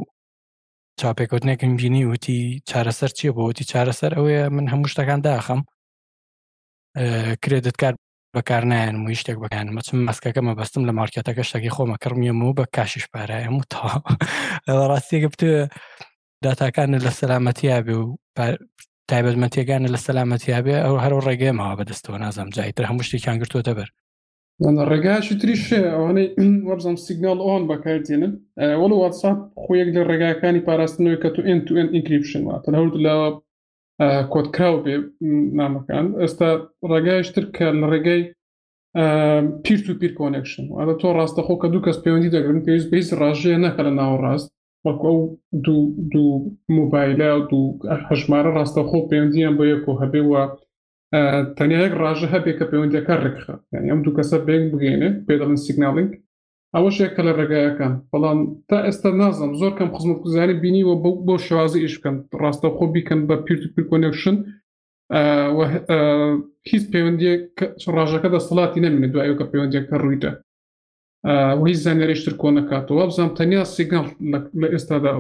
[1.01, 2.39] چاپێکوتنێکم بینی وتی
[2.71, 5.61] چارەسەر چییە بۆ وتی چارەسەر ئەوەیە من هەموو شتەکان داخەم
[7.45, 7.95] کرێدت کار
[8.37, 12.65] بەکار نایەن مووی شتێک بەکەن مەچم مەسکەکەمە بەستم لە مارکێتەکە شتێکی خۆمە کڕمیەم و بە
[12.77, 13.89] کاشش پارەم و تا
[14.91, 15.53] ڕاستیەکە بتێ
[16.45, 18.05] داتاکانە لە سەلامەتیابێ و
[19.11, 23.89] تایبەتمەتیەکانە لە سەلامەتیابێ ئەو هەرو ڕێگەمەوە بەدەستەوە نازم جایتر هەموو شتێکیان گرتوتە بەر
[24.91, 25.63] ڕێگاشی تریش
[25.93, 26.29] ئەوانەی
[26.69, 28.33] وەبزانم سیگنال ئۆن بەکارتێنن
[28.81, 33.15] وەڵ واتساپ خۆیەک لە ڕێگاکانی پاراستنەوەی کە تو ئین تو ئین ئینکریپشن واتە هەورد لە
[34.33, 34.95] کۆتکراو بێ
[35.59, 36.49] نامەکان ئێستا
[36.91, 38.23] ڕێگایشتر کە لە ڕێگەی
[39.65, 43.55] پیر و پیر کۆنکشن ئەدە تۆ ڕاستەخۆ کە دوو کەس پەیوەندی دەگرن پێویست بەیس ڕژێ
[43.65, 44.49] نەکە لە ناوەڕاست
[44.87, 45.19] وەکو ئەو
[46.13, 46.33] دوو
[46.79, 47.65] موبایلە دوو
[48.09, 50.43] هەژمارە ڕاستەخۆ پەیوەندیان بۆ یەکۆ هەبێ وە
[51.59, 56.11] تەنیایەک ڕژە هەبێ کە پەیوەندەکە ڕێکخە یعنی ئەم دوو کەسە بێک بگەێنێ پێ دەڵن سیگناڵینگ
[56.77, 61.35] ئەوە شێکە لە ڕێگایەکان بەڵام تا ئێستا نازم زۆر کەم خزمەت گوزاری بینیوە بۆ بۆ
[61.47, 63.35] شێوازی ئیش بکەن ڕاستە خۆ بیکەن بە
[63.75, 64.37] پیرکۆنیکشن
[66.71, 67.43] هیچ پەیوەندیەک
[67.97, 70.33] ڕژەکە دەسەڵاتی نامێنێ دوایەوە پەیوەندیەکە ڕوویدە
[71.59, 74.07] و هیچ زانێریشتر کۆ نکاتەوە بزانام تەنیا سیگنال
[74.61, 75.13] لە ئێستادا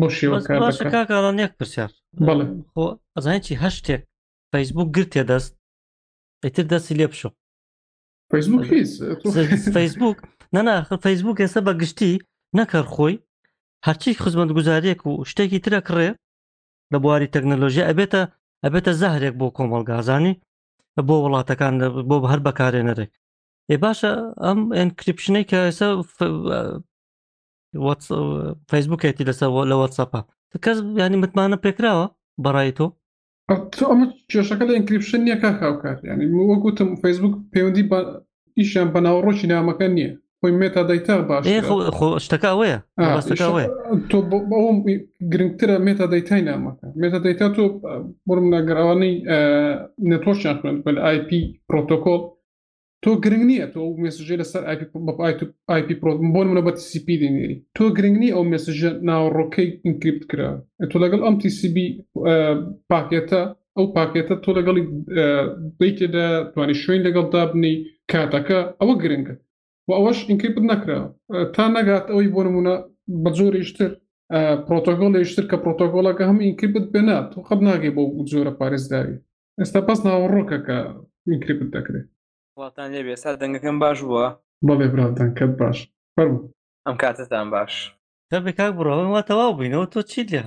[0.00, 1.90] بۆ شێوەکارێک پرسیار
[2.26, 2.84] بڵێ خۆ
[3.16, 4.02] ئەزانێکی هەشتێک
[4.52, 5.52] فەیسبوک گرتێ دەست
[6.44, 7.30] ئیتر دەستی لێ بشو
[8.32, 8.64] فیسبوک
[9.76, 10.18] فیسبوک
[10.54, 12.12] نەناخر فەیسبوک ئێستا بە گشتی
[12.58, 13.14] نەکەر خۆی
[13.86, 16.10] هەرچی خزمەت گوزارێک و شتێکی ترە کڕێ
[16.92, 18.22] لە بواری تەکنەلۆژی ئەبێتە
[18.64, 20.34] ئەبێتە زەهرێک بۆ کۆمەلگازانی
[21.08, 21.74] بۆ وڵاتەکان
[22.10, 23.10] بۆ هەر بەکارێنەرێک
[23.72, 24.12] ێ باشە
[24.46, 25.88] ئەم ئەنکریپشنەی کە ئێستا
[28.70, 30.20] فەیسبوکێتی لەسەر لە وەسەپە
[30.64, 32.06] کەس ینی متمانە پێکراوە
[32.44, 32.86] بەڕای تۆ
[33.90, 37.84] ئەمە کێشەکە لە ئەنکریپشن نییە کا خاوکات ینی وەگوتم فەیسبوک پەیوەندی
[38.58, 40.12] ئیشیان بەناوەڕۆکی نامەکە نییە
[40.44, 41.42] خۆی مێتا دەیتا باش
[42.26, 42.78] شتەکە ئەوەیە
[44.10, 44.18] تۆ
[44.50, 44.76] بەم
[45.32, 47.64] گرنگترە مێتا دەیتای نامەکە مێتا دەیتا تۆ
[48.28, 49.14] بڕم ناگەراوانەی
[50.10, 51.30] نەتۆشیان خوێن بە آیP
[51.68, 52.20] پرۆتۆکۆل
[53.02, 54.62] تۆ گرنگ نییە تۆ مسژێ لەسەر
[55.74, 56.10] آیP بۆ
[56.50, 60.50] منە بە TCP دێنێری تۆ گرنگنی ئەو مسژە ناوڕۆکەی ئینکریپت کرا
[60.90, 61.76] تۆ لەگەڵ ئەم TCB
[62.90, 63.40] پاکێتە
[63.76, 64.82] ئەو پاکێتە تۆ لەگەڵی
[65.78, 67.74] بیتێدا توانی شوێن لەگەڵ دابنی
[68.12, 69.34] کاتەکە ئەوە گرنگە
[69.88, 70.98] و ئەوەش ئینکەی بد نەکرا
[71.54, 72.74] تا نەگات ئەوەی بۆ نمونە
[73.22, 73.90] بە زۆریشتر
[74.66, 79.22] پرۆتۆگۆڵیشتر کە پرۆتۆگۆڵەکە هەم ئینکی بت بێنە تۆ خەب ناگەی بۆ زۆرە پارێزداوی
[79.60, 80.78] ئێستا پاس ناوەڕۆکە کە
[81.30, 82.06] ئینکری بت دەکرێت
[82.56, 84.26] وڵاتان لێ ئێستا دەنگەکەم باش بووە
[84.66, 85.78] بەڵێ براتان کەت باش
[86.86, 87.72] ئەم کاتتان باش
[88.30, 90.40] تا بێکا بڕۆڵن وا تەواو بووینەوە تۆ چیت لێ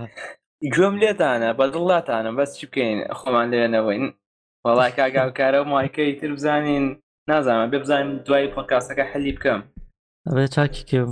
[0.73, 4.05] گوێم لێتانە بەدڵاتانە بەس چ بکەین خۆمان لێنەوەین
[4.65, 6.85] وڵای کاگاوکارە و مایکەی تر بزانین
[7.31, 9.61] نازانم بێ بزانین دوای پۆکاسەکە حەلی بکەم
[10.37, 11.09] ئەێ چاکیکەم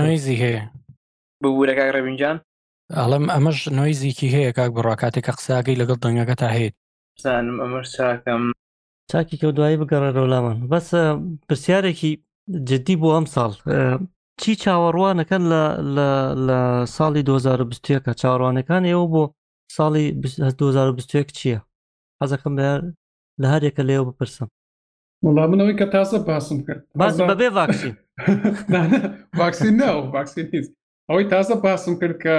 [0.00, 0.62] نوێزی هەیە
[1.42, 2.36] بورەکە ڕێبینجان
[2.98, 6.70] ئەڵم ئەمەش نوۆیزیکی هەیە کاک بڕاکاتێکە قساگەی لەگەڵ دەنگەکە تا هەیە
[7.24, 8.42] زانم ئەمەش چاکەم
[9.10, 11.00] چاکی کە دوایی بگەڕە ڕۆلامان بەسە
[11.48, 12.10] پرسیارێکی
[12.68, 13.50] جددی بۆ ئەم ساڵ
[14.40, 15.42] چی چاوەڕوانەکەن
[16.48, 16.56] لە
[16.96, 19.22] ساڵی 2020کە چاڕوانەکان ئێوە بۆ
[19.76, 20.04] ساڵی
[20.58, 21.58] 2020 چییە
[22.20, 22.54] حەزەکەم
[23.42, 24.48] لە هەرێکە لێو بپرسم
[25.24, 27.94] وڵام منەوەی کە تازە باسم کرد باز بەبێ ڤاکسین
[29.40, 30.66] ڤاکسین نە ڤاکسین هیچ
[31.08, 32.34] ئەوەی تازە باسم کرد کە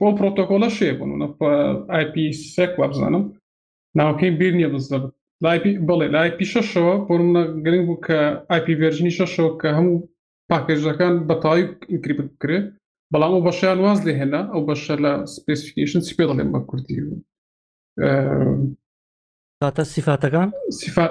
[0.00, 1.10] بۆ پرۆتۆکۆلە شێبوون
[1.96, 2.14] آیP
[2.54, 3.24] سێک وابزانم
[3.98, 8.18] ناوکەی بیر نییە دەست دەبێت بڵێ لایP شەشەوە بۆمە گرنگ بوو کە
[8.54, 9.98] آیP ڤێژنی شەشەوە کە هەموو
[10.50, 12.64] پاکێژەکان بەتاوی ئینکریپ بکرێت
[13.12, 16.98] بەڵام و بەشیان واز لێ هێنا ئەو بەشە لە سپسیفیکیشن چی پێ دەڵێن بە کوردی
[19.62, 20.48] کاتە سیفاتەکان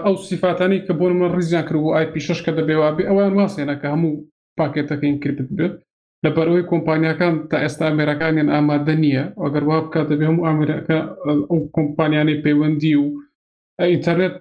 [0.06, 4.14] ئەو سیفاتانی کە بۆ من ڕیزیان کرد و ئای پیشش کە دەبێوابێ ئەوان واسێنەکە هەموو
[4.60, 5.76] پاکێتەکەین کردت بێت
[6.26, 11.00] لەبەرەوەی کۆمپانیەکان تا ئێستا ئەمریکانیان ئامادە نییە ئەگەر وا بکات دەبێ هەموو ئامریکا
[11.50, 13.06] ئەو کۆمپانیانەی پەیوەندی و
[13.92, 14.36] ئینتەرنێت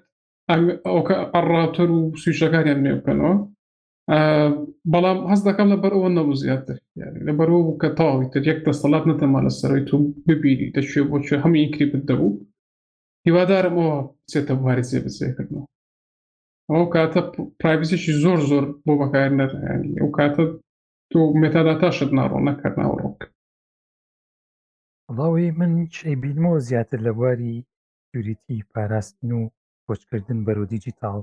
[0.94, 3.34] ئەوکە ئەڕاتەر و سویشەکانیان نوێ بکەنەوە
[4.92, 6.76] بەڵام هەست دەکەم لەبەر ئەوە نەبوو زیاتر
[7.28, 9.96] لەبەرەوە کە تاوی تر یەک دەسەڵات نەتەمان لەسەرەوەی تو
[10.26, 12.32] ببیری دەشێ بۆ هەمی ئینکریپت دەبوو
[13.26, 15.66] هیوادارم ئەوە بچێتە بواری جێ بچێکردنەوە
[16.72, 17.20] ئەو کاتە
[17.60, 20.44] پرایڤسیشی زۆر زۆر بۆ بەکار نەرانی ئەو کاتە
[21.10, 23.18] تۆ مێتاداتاشت ناڕۆ نەکردناوەڕۆک
[25.06, 27.64] بەڵاوی من شەی بینمەوە زیاتر لە بواری
[28.14, 29.40] یوریتی پاراستن و
[29.86, 31.20] کۆچکردن بەرەو دیجیتال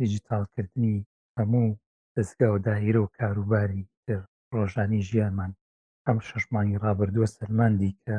[0.00, 0.96] دیجیتالکردنی
[1.38, 1.76] هەموو
[2.16, 4.20] دەستگا و داهیرە و کاروباری تر
[4.54, 5.52] ڕۆژانی ژیانمان
[6.06, 8.16] ئەم شەشمانی ڕابردووە سەرماندی کە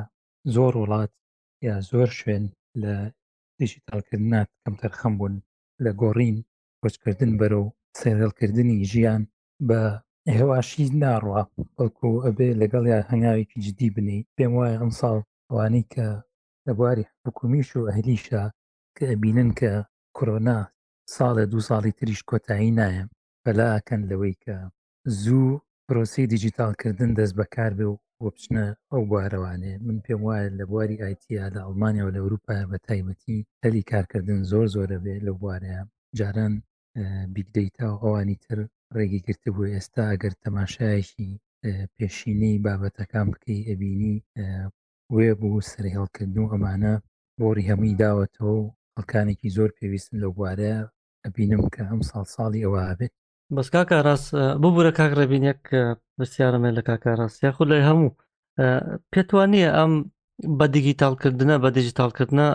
[0.55, 1.13] زۆر وڵات
[1.67, 2.45] یا زۆر شوێن
[2.83, 2.95] لە
[3.61, 5.35] دیژیتالکردنات کەم تەرخەم بوون
[5.83, 6.37] لە گۆڕین
[6.81, 9.21] کۆچکردن بەرە و سێرەڵکردنی ژیان
[9.67, 9.81] بە
[10.37, 11.41] هێواشی ناڕوە
[11.75, 15.17] بەڵکو ئەبێ لەگەڵ یا هەنگاوێکی جدی بنی پێم وایە ئەم ساڵ
[15.49, 16.07] ئەوانەی کە
[16.65, 18.41] لە بواری حکومیش و ئەهلیشە
[18.95, 19.71] کە ئەبینن کە
[20.17, 20.57] کۆرۆنا
[21.15, 23.03] ساڵە دو ساڵی تریش کۆتایی نایە
[23.43, 24.55] بەلاکەن لەوەی کە
[25.21, 30.65] زوو پرۆسی دیجیتالکردن دەست بەکار بێ و بۆ بچنە ئەو بوارەوانێ من پێم وایە لە
[30.71, 35.81] بواری ئایتیا لە ئەڵمانیاەوە لە ئەوروپا بە تایبەتی هەلی کارکردن زۆر زۆرە بێ لە بوارەیە
[36.19, 36.53] جاران
[37.35, 38.57] بیگدەیتا و ئەوانی تر
[38.95, 41.29] ڕێگی گرتە بوو ئێستا ئەگەر تەماشایەکی
[41.95, 44.15] پێشینەی بابەتەکان بکەی ئەبینی
[45.15, 46.93] وێ بوو سری هەڵکردن و ئەمانە
[47.39, 48.57] بۆری هەمووی داوەتەوە
[48.95, 50.73] هەڵکانێکی زۆر پێویستن لە بوارە
[51.25, 53.13] ئەبینم کە هەم ساڵ ساڵی ئەوە هەبێت
[53.53, 54.29] بەس کاکە ڕاست
[54.61, 55.61] ببوورە کاک ڕێبینەک
[56.17, 58.15] پرسیارمێ لە کاکاڕاست یاخود لای هەموو
[59.13, 59.93] پێتوانیە ئەم
[60.59, 62.47] بە دیگیتالکردە بە دیجیتالکردە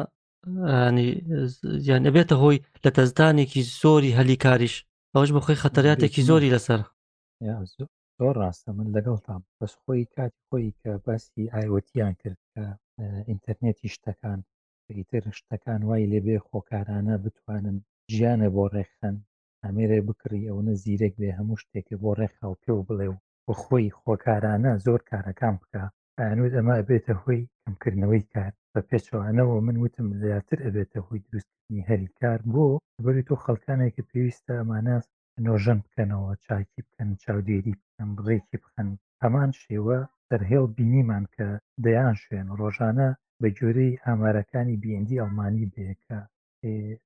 [1.89, 4.75] یان ئەبێتە هۆی لە تەزدانێکی زۆری هەلیکاریش
[5.15, 6.81] ئەوش بخۆی خەتەراتێکی زۆری لەسەر
[8.19, 12.65] زۆر ڕاستە من لەگەڵتان بەس خۆی کاتی خۆی کە باسی ئایوەتیان کرد کە
[13.29, 14.41] ئینتەرنێتی شتەکان
[14.97, 17.77] ئیتر شتەکان وای لێبێ خۆکارانە بتوانن
[18.15, 19.17] ژیانە بۆ ڕێخەن
[19.67, 23.55] ئامێرێ بکڕی ئەو نە زیرەک بێ هەموو شتێکی بۆ ڕێکخاو پێ و بڵێ و بە
[23.63, 25.83] خۆی خۆکارانە زۆر کارەکان بکە
[26.29, 32.09] ئەنوود ئەمە ئەبێتە هۆی کەمکردنەوەی کار بە پێچوانەوە من وتم زیاتر ئەبێتە هۆی دروستکردنی هەری
[32.21, 32.67] کار بۆ
[33.05, 35.05] بەری تۆ خەڵکانێککە پێویستە ئەمانەس
[35.47, 38.89] نۆژەن بکەنەوە چاکی بکەن چاودێری بکەن بڕێکی بخەن
[39.23, 39.99] هەمان شێوە
[40.31, 41.49] دەرهێڵ بینیمان کە
[41.85, 43.09] دەیان شوێن ڕۆژانە
[43.41, 46.19] بە جۆرەی ئامارەکانی بیندی ئەڵمانی بێکە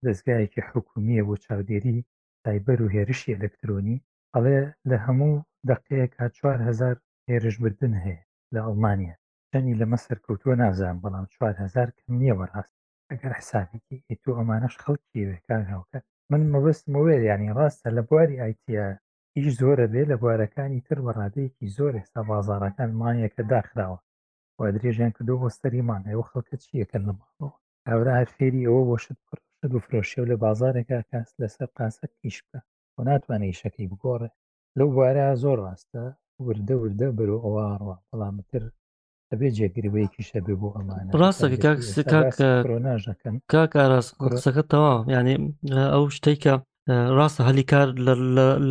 [0.05, 1.99] دەستگایەکی حکومیە بۆ چاودێری
[2.45, 4.03] سایبەر و هێرشی ئەلەکترۆنی
[4.35, 5.35] ئەڵێ لە هەموو
[5.69, 6.97] دەقەیەکە 4هزار
[7.31, 8.23] هێرشبردن هەیە
[8.55, 9.17] لە ئەڵمانیا
[9.51, 12.75] چەنی لەمە سەرکەوتووە نازان بەڵام 4هزار کەم نییە وەڕاست
[13.11, 15.99] ئەگەر حسابێکی ئیتو ئەمانەش خەڵکی وێکانەوەکە
[16.31, 18.87] من مەبستم وێر ینی ڕاستە لە بواری ئایتیا
[19.37, 23.99] ئیش زۆرە بێ لە بوارەکانی تر وەڕادەیەکی زۆر ئێستا بازارەکان مانیەکە داخراوە
[24.59, 27.51] وا درێژیان کردو بۆ سەریمان ئێوە خەڵکە چیەکەن لەماڵەوە
[27.89, 29.39] هاورا هەر فێری ئەوە بۆشت پڕ
[29.73, 32.61] بفرۆشیە و لە بازارێکە کەس لەسەر قاسە ئیش بکە
[32.95, 34.29] بۆ ناتوانێت یشەکەی بگۆڕێ
[34.79, 36.03] لەو بوارە زۆر ڕاستە
[36.47, 38.63] وردە وردە برۆ ئەوواڕوە بەڵامتر
[39.31, 41.59] ئەبێ جێگرەیەکی شەبێ بۆ ئەمان ڕاستەکە
[42.13, 43.73] کاکۆناژەکەن کاک
[44.31, 45.37] ڕاستەکە تەواو ینی
[45.93, 46.55] ئەو شتێککە
[47.19, 47.89] ڕاستە هەلی کار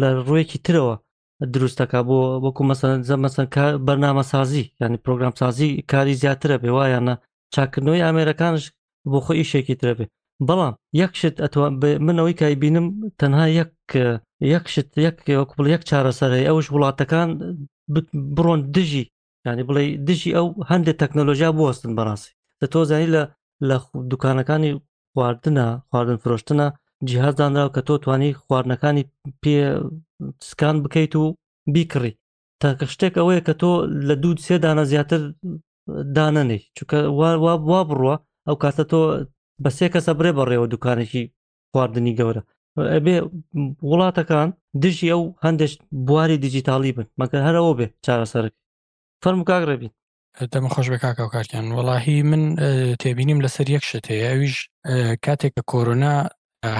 [0.01, 0.93] لە ڕوویەکی ترەوە
[1.53, 3.47] دروستەکە بۆ وەکو مەسەن زە مەسەن
[3.87, 7.15] بەرنامە سازی ینی پرۆگرام سازی کاری زیاترە بێ وایەنە
[7.55, 8.63] چاکردنەوەی ئامێرەکانش
[9.11, 10.05] بۆ خۆ ئیشێکی ترە بێ
[10.47, 11.35] بەڵام یەکشت
[12.05, 12.87] من ئەوەی کای بینم
[13.19, 13.45] تەنها
[14.53, 15.27] یەکشت یەکڵ
[15.73, 17.29] یەک چارەسەرەی ئەوش وڵاتەکان
[18.35, 19.03] بڕۆن دژی
[19.47, 23.21] ینی بڵێ دژی ئەو هەندێک تەکنۆلۆژیا بستن بەڕاستی دە تۆزانی لە
[23.67, 23.75] لە
[24.11, 24.71] دوکانەکانی
[25.13, 26.67] خواردنە خواردن فرۆشتنە
[27.07, 29.03] جیهازدانرا کە تۆ توانی خواردنەکانی
[29.41, 29.55] پێ
[30.49, 31.23] سکان بکەیت و
[31.73, 32.13] بیکڕی
[32.61, 33.71] تاکە شتێک ئەوەیە کە تۆ
[34.07, 35.21] لە دوو سێ دانە زیاتر
[36.17, 36.97] دانەنی چونکە
[37.69, 38.15] وا بڕوە
[38.47, 38.99] ئەو کاتە تۆ
[39.63, 41.23] بە سێ کەسە برێ بەڕێوە دوکانێکی
[41.71, 42.41] خواردنی گەورە
[42.95, 43.15] ئەبێ
[43.89, 44.49] وڵاتەکان
[44.83, 45.73] دژی ئەو هەندێک
[46.07, 48.53] بواری دیجیتالی بن مەگە هەرەوە بێ چارەسەرک
[49.23, 49.91] فەرم کاگرەبین
[50.53, 52.43] دەمە خۆش بە کاکە کارتیان وەڵاهی من
[53.01, 54.55] تێبینیم لەسەر یەک شتەیە ئەویش
[55.25, 56.13] کاتێک کە کۆرۆنا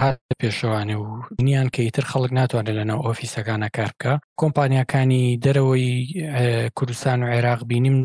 [0.02, 1.06] هات پێشەوانێ و
[1.46, 5.88] نیان کە ئیتر خەڵک ناتوانێت لەناو ئۆفیسەکانە کار بکە کۆمپانیەکانی دەرەوەی
[6.78, 7.98] کوردستان و عێراق بینیم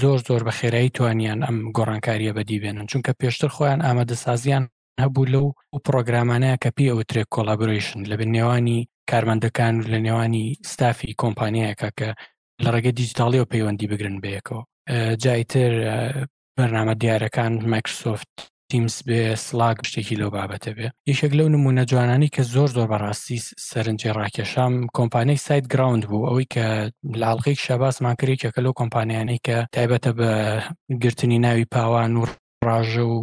[0.00, 4.64] زۆر زۆر بە خێرایی توانیان ئەم گۆڕانکاریە بەدیبێنن چونکە پێشتر خۆیان ئامادەسازیان
[5.02, 8.78] هەبوو لەو و پرۆگرامانەیە کە پێ ئەوترێک کۆلابرشن لە بن نێوانی
[9.10, 12.08] کارمەندەکان و لە نێوانی ستافی کۆمپانیەکە کە
[12.62, 14.62] لە ڕێگە دیجیتالی و پەیوەندی بگرن بەیەکەوە
[15.24, 15.72] جایتر
[16.56, 18.32] بەرنامە دیارەکان مایکرسۆفت
[18.72, 23.38] تیمس بێ سلاگ شتێکی لەو بابەتە بێ یشێک لەو نمونە جوانانی کە زۆر زۆر بەڕاستی
[23.68, 26.64] سەرنجێ ڕاکێشام کۆمپانیای سایت گراوند بوو ئەوەی کە
[27.22, 30.30] لاڵغێک شەباسمان کرێکێکە لەو کۆمپانیانەی کە تایبەتە بە
[31.02, 32.22] گرتنی ناوی پاوان و
[32.68, 33.16] ڕژە و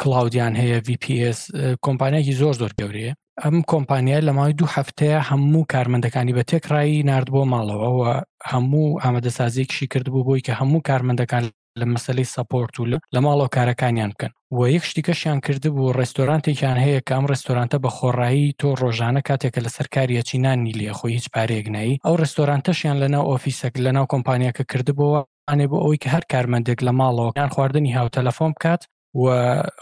[0.00, 1.38] کلاودیان هەیە VPS
[1.86, 7.28] کۆمپانیەکی زۆر زۆر گەورەیە ئەم کۆمپانیای لە ماوەی دوو هەفتەیە هەموو کارمەندەکانی بە تێکڕایی نرد
[7.34, 8.12] بۆ ماڵەوە
[8.52, 11.44] هەموو ئامادەسازیەکشی کردبوو بۆی کە هەموو کارمەندەکان
[11.80, 17.00] لە مەسلەی سەپۆرت و لە ماڵەوە کارەکانیان بکەن و یەک شتیکەشیان کرده بوو ڕێستۆرانتێکیان هەیە
[17.08, 22.96] کام ڕێستۆرانتە بە خۆڕایی تۆ ڕۆژانە کاتێکە لە سەرکاریە چینانی لێخۆی هیچ پارێگنایی ئەو ڕێستۆرانتەشیان
[23.02, 27.94] لەناو ئۆفیسەك لەناو کۆمپانیاکە کردبەوە ئانێ بۆ ئەوی کە هەر کارمەندێک لە ماڵەوە یان خواردنی
[27.96, 28.82] هاو تەلەفۆن بکات
[29.22, 29.28] و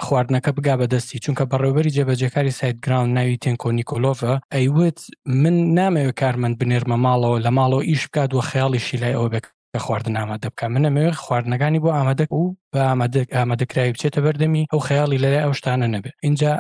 [0.06, 4.98] خواردنەکە بگا بەدەستی چونکە بەڕێوبەری جێبەجێکاری سایتگراوند ناوی تێنکۆنییکۆلۆڤە ئەیوت
[5.42, 9.78] من نامەوێت کارمەند بنێرمە ماڵەوە لە ماڵەوە ئیش بکات و خەیاڵیشی لای ئەوە بک کە
[9.86, 12.80] خواردن ئامادە بکە من ئەمەوێ خواردنەکانی بۆ ئامادەک و بە
[13.38, 16.52] ئامادەکراوی بچێتە بەردەمی ئەو خەیاڵی لەلای ئەو شتانە نەبێ اینجا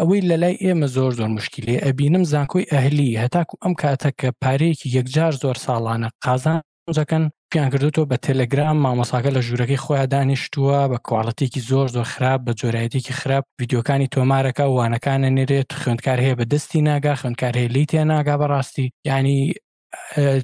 [0.00, 5.32] ئەوەی لەلای ئێمە زۆر زۆر مشکلی ئەبینم زانکۆی ئەهلی هەتاکو ئەم کاتە کە پارەیەکی یەکجار
[5.42, 6.60] زۆر ساڵانە قازان
[6.96, 12.40] جەکەن پیان کردوەوە بە تەلەگرام مامۆساکە لە ژوورەکەی خۆیان دانیشتووە بە کواڵەتێکی زۆر زۆر خراپ
[12.46, 17.84] بە جۆرایەتێکی خراپ ویددیوکانی تۆمارەکە وانەکانە نێرێت خوێندکار هەیە بە دەستی ناگا خوێندکار هەیە لی
[17.90, 19.38] تێ ناگا بەڕاستی ینی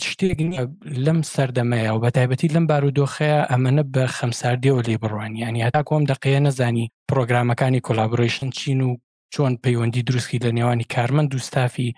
[0.09, 0.65] شتێک نیە
[1.05, 6.41] لەم سەردەمەیە و بە تایبەتی لەم بارودۆخەیە ئەمەە بە خەمساردیەوە لێ بڕوانیانی هەتا کۆم دەقەیە
[6.47, 8.91] نەزانی پرۆگرامەکانی کۆلابرۆیشن چین و
[9.35, 11.89] چۆن پەیوەندی دروستکی لە نێوانی کارمەند دوستافی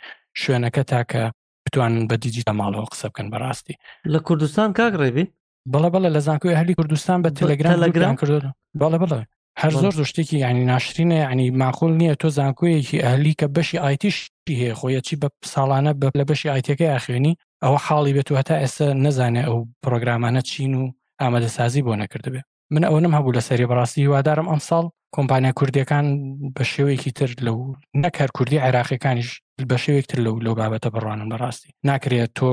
[0.41, 1.23] شوێنەکە تاکە
[1.67, 3.75] بتوانن بە دیجیتە ماڵەوە قسە بکەن بەڕاستی
[4.13, 5.25] لە کوردستان کاک ڕێبی
[5.73, 8.45] بەڵە بەڵە لە زانکۆی هەلی کوردستان بە تەلگران لەگران کرد
[8.81, 9.23] بەڵە بڵێ
[9.63, 14.17] هەر زۆر شتێکی ینی ناشرینە ینی ماخۆل نییە تۆ زانکۆیەکی ئەهلی کە بەشی ئایتیش
[14.51, 18.39] بەشی هەیە خۆیە چی بە ساڵانە بە لە بەشی ئایتەکە یاخێنی ئەوە حاڵی بێت و
[18.41, 22.41] هەتا ئێستا نەزانێ ئەو پرۆگرامانە چین و ئامادەسازی بۆ نەکردبێ
[22.75, 24.85] من ئەوەنم هەبوو لە سەری بەڕاستی هیوادارم ئەم ساڵ
[25.17, 26.07] کۆمپانیا کوردیەکان
[26.57, 27.57] بە شێوەیەکی تر لەو
[28.05, 29.31] نەکەر کوردی عێراقیەکانیش
[29.71, 32.49] بە شێوێک تر لەو لەو بابەتە بڕوانم بەڕاستی ناکرێت تۆ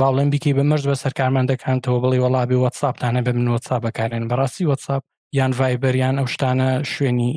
[0.00, 5.02] باڵێن بیکەی بە مەرج بە سەرکارمەندەکانتەوە بڵی وەڵابی وەتساپتانە بە من وەتسا بەکارێن بەڕاستی وەتساپ
[5.38, 7.30] یان ڤایبەریان ئەو شتانە شوێنی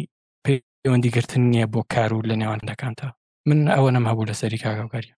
[0.45, 3.07] پەیوەندیگرتن نییە بۆ کار و لە نێوانەکانتە
[3.47, 5.09] من ئەوە نەم هەبوو لە سەری کاگاوکاری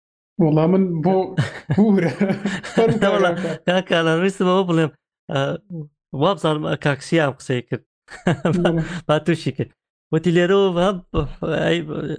[0.45, 1.13] وڵا من بۆ
[3.67, 4.91] کاکانویستمەوە بڵێم
[6.23, 7.83] وابزانم کاکسیام قسەی کرد
[9.07, 9.71] با تووشی کرد
[10.13, 10.69] وتی لێرەوە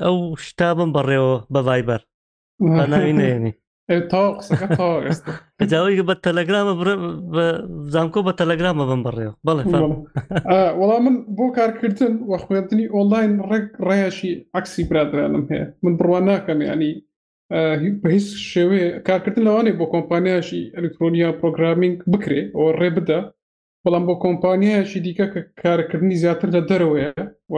[0.05, 2.01] ئەو شتابم بەڕێەوە بە ڤایبەر
[2.93, 3.53] ناوی نێنی
[4.13, 6.75] تاقسەکەتاجاوی بە تەلەگرامە
[7.35, 7.45] بە
[7.93, 9.63] زانکۆ بە تەلەگرامە بم بڕێەوە بەڵێ
[10.81, 16.61] وەڵا من بۆ کارکردن وە خوێندنی ئۆنلاین ڕێک ڕێیاشی ئەکسی برادرانم هەیە من بڕوان ناکەم
[16.69, 16.93] ینی
[18.03, 23.21] بە هیچ شێوێ کارکردن لەوانێ بۆ کۆمپانیاشی ئەلکترۆنیا پرۆگرامینگ بکرێ ئەوە ڕێ بدە
[23.85, 27.11] بەڵام بۆ کۆمپانیایشی دیکە کە کارکردنی زیاتر لە دەرەوەیە
[27.53, 27.55] و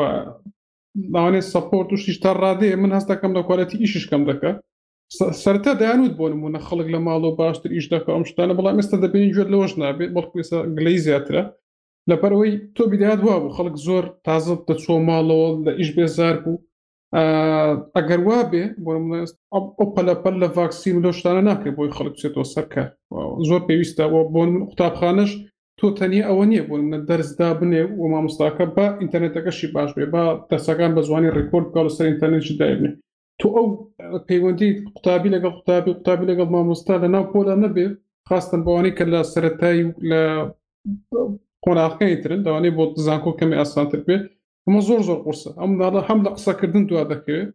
[1.14, 4.53] ناوانێت سەپۆرت و شیشتا ڕادێ من هەستەکەم لە کوالەتی ئیششکەم دەکە
[5.38, 8.96] سەرتا دایانوت بۆ نمونە خەڵک لە ماڵ و باشتر ئیش دەکە ئەم شتانە بەڵام ئێستا
[9.05, 11.42] دەبینی گوێت لەوەش نابێت بەڵکوێسا گلەی زیاترە
[12.11, 16.62] لەپەرەوەی تۆ بیدات وا بوو خەڵک زۆر تازت دەچۆ ماڵەوە لە ئیش بێزار بوو
[17.96, 22.85] ئەگەر وا بێ بۆ پەلەپەر لە ڤاکسین و لەشتانە ناکرێت بۆی خەڵک بچێتەوە سەرکە
[23.48, 25.31] زۆر پێویستەوە بۆن من قوتابخانش
[25.79, 30.22] تۆ تەنیا ئەوە نییە بۆ منە دەرزدا بنێ و مامۆستاکە بە ئینتەرنێتەکەشی باش بێ بە
[30.51, 32.92] دەسەکان بە زمانی ڕێکۆرد بکە لە سەر ئینتەرنێتی دابنێ
[33.43, 33.67] تۆ ئەو
[34.29, 37.87] پەیوەندی قوتابی لەگەڵ قوتابی قوتابی لەگەڵ مامۆستا لە ناو پۆدا نەبێ
[38.29, 40.21] خاستن بەوانەی کە لە سەتایی لە
[41.65, 44.17] قۆناقەکەی ترن داوانەی بۆ زانکۆ کەمی ئاسانتر بێ
[44.67, 47.51] ئەمە زۆر زۆر قرسە ئەم ناڵە هەم لە قسەکردن دوا دەکەوێت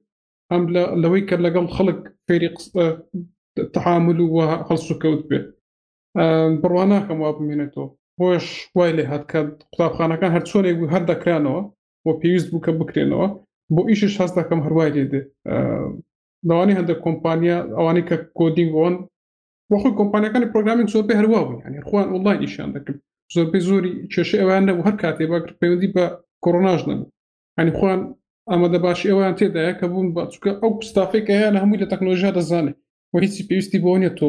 [0.52, 0.64] ئەم
[1.04, 2.50] لەوەی کە لەگەڵ خەڵک فێری
[3.76, 4.38] تحامل و
[4.70, 5.40] هەڵسو کەوت بێ
[6.62, 7.88] بڕوان ناکەم وا بمێنێتەوە
[8.20, 8.46] بۆش
[8.78, 9.40] وای لێ هاتکە
[9.72, 11.62] قوتابخانەکان هەر چۆنێک هەر دەکرانەوە
[12.04, 13.28] بۆ پێویست بوو کە بکرێنەوە
[13.76, 15.22] بۆ ئیشش هەست دەکەم هەروای لێدێ
[16.48, 18.96] لەوانی هەندە کۆمپانیا ئەوانی کە کۆدینگۆن
[19.72, 23.00] بۆخۆی کۆمپانیەکانی پرۆگرامی زۆر بە هەروا بوون ینی خۆیان ئۆلاین ئیشیان دەکرد
[23.36, 26.04] زۆربەی زۆری کێشە ئەویان نەبوو هەر کاتێ باگر پەیوەندی بە
[26.44, 27.08] کۆڕۆناژ نەبوو
[27.60, 28.02] ینی خۆیان
[28.52, 32.78] ئامادە باشی ئەویان تێدایە کە بوون باچکە ئەو پستافێک هیان هەمووی لە تەکنۆژیا دەزانێت
[33.14, 34.28] وە هیچی پێویستی بۆ نیە تۆ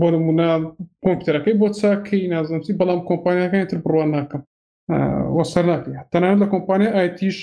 [0.00, 0.48] بۆ نمونە
[1.04, 4.42] کۆمپیوتەرەکەی بۆ چاکەی نازانسی بەڵام کۆمپانیەکانی تر بڕوان ناکەم
[5.38, 7.36] وەسەرناکی تەنانەت لە کۆمپانیای ئایتیش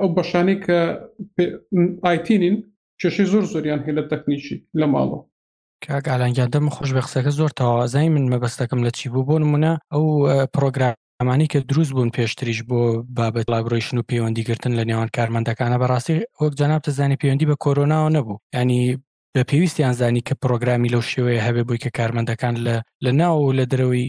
[0.00, 0.78] ئەو بەشانی کە
[2.06, 2.56] ئایتینین
[3.00, 5.20] کێشی زۆر زۆریان هێ لە تەکنیکی لە ماڵەوە
[5.86, 10.04] کاگالانگیاندەم خۆشببختەکە زۆر تەوازای من مەبەستەکەم لە چی بوو بۆ نمونە ئەو
[10.56, 12.78] پرۆگرام ئەمانی کە دروست بوون پێشتریش بۆ
[13.16, 18.38] بابەت لابرۆیشن و پەیوەندیگرتن لە نێوان کارمەندەکانە بەڕاستی وەک جاناب دەزانی پەیوەندی بە کۆرۆناوە نەبوو
[18.56, 18.80] ینی
[19.34, 23.64] بە پێویستیان زانی کە پرۆگرامی لەو شێوەیە هەبێ بووی کە کارمەندەکان لە لە ناو لە
[23.72, 24.06] درەوەی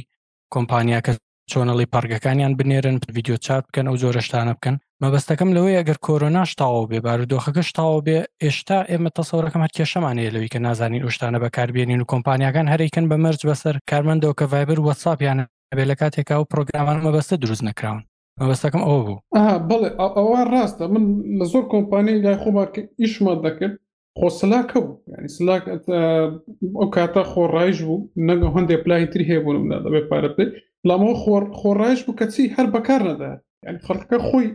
[0.54, 1.12] کۆمپانیاکە
[1.52, 7.00] چۆنەڵی پارگەکانیان بنێرن ویددیو چات بکەن ئەو جۆرەشتانە بکەن مەبەستەکەم لەوەی ئەگەر کۆرۆناش تاوە بێ
[7.06, 12.68] بارودۆخەکەش تاوە بێ ئێشتا ئێمە تەسەڕەکەم هەر کێشەمانەیە لەوی کە نازانین ئوشتانە بەکاربیێنین و کۆمپانیەکان
[12.74, 15.44] هەریکن بە مەرج بەسەر کارمەندەوە کە ڤایبر وەساپیانە
[15.78, 18.04] بێ لە کاتێکا و پرۆگرامان مەبەستە دروست نکراون
[18.40, 19.24] مەبەستەکەم ئەوە بوو
[19.70, 21.04] بڵێ ئەوە ڕاستە من
[21.40, 22.68] لە زۆر کۆمپانی لای خۆمار
[23.02, 23.74] ئیشمان دەکرد
[24.18, 30.06] خۆ سلا کەوت ینی سلا ئەو کاتە خۆڕایش بوو نەگە هەندێک پلای تری هەیەبوونمدا دەبێت
[30.12, 30.44] پارە پێ
[30.88, 31.16] لامەوە
[31.62, 33.30] خۆڕایش بوو کەچی هەر بەکار نەدا
[33.68, 34.48] ینی خەڵکە خۆی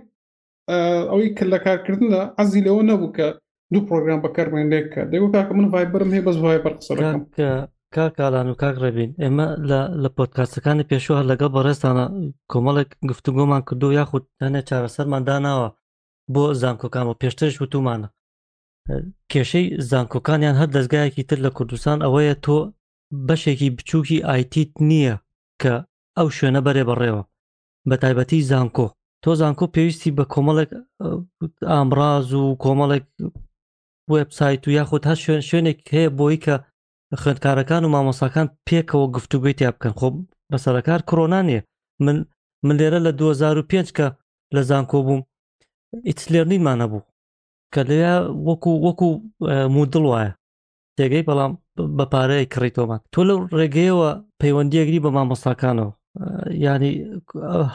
[1.10, 3.26] ئەوی کە لە کارکردندا ئازی لەوە نەبوو کە
[3.72, 7.20] دوو پرۆگرام بەکارمێنێک کە دەگو کاکە من ڤایبرم هەیە بەس وای بەر قسەەکەم
[7.94, 9.46] کا کاڵان و کاک ڕێبین ئێمە
[10.02, 12.04] لە پۆتکاسەکانی پێشوە لەگەڵ بەڕێستانە
[12.52, 15.68] کۆمەڵێک گفتوگۆمان کردو یاخود هەنێ چارەسەرمان داناوە
[16.34, 18.08] بۆ زانکۆکان و پێشترش وتومانە
[19.32, 22.56] کێشەی زانکۆکانیان هەر دەستگایەکی تر لە کوردستان ئەوەیە تۆ
[23.28, 25.14] بەشێکی بچووکی ئایتیت نییە
[25.62, 25.74] کە
[26.16, 27.22] ئەو شوێنە بەرێ بەڕێوە
[27.88, 28.86] بە تایبەتی زانکۆ
[29.22, 30.70] تۆ زانکۆ پێویستی بە کۆمەڵێک
[31.70, 33.04] ئامراز و کۆمەڵێک
[34.14, 36.54] وبسایت و یاخود هە شوێن شوێنێک هەیە بۆی کە
[37.20, 40.08] خوێندکارەکان و مامۆساکان پێکەوە گفتوگوی تیا بکەن خۆ
[40.50, 41.60] بەسەرکار کۆناانیە
[42.04, 42.16] من
[42.66, 44.06] من لێرە لە 2005 کە
[44.54, 45.22] لە زانکۆ بووم
[46.08, 47.02] ئیتلێرنینمانە بوو
[47.74, 48.14] کە لەوێ
[48.48, 49.08] وەکو وەکو
[49.74, 50.32] مودڵ وایە
[50.96, 51.52] تێگەی بەڵام
[51.96, 54.10] بە پارەیە کڕیتۆمان تۆ لەو ڕێگەیەوە
[54.40, 55.90] پەیوەندیەگری بە مامۆستاکانەوە
[56.66, 56.92] ینی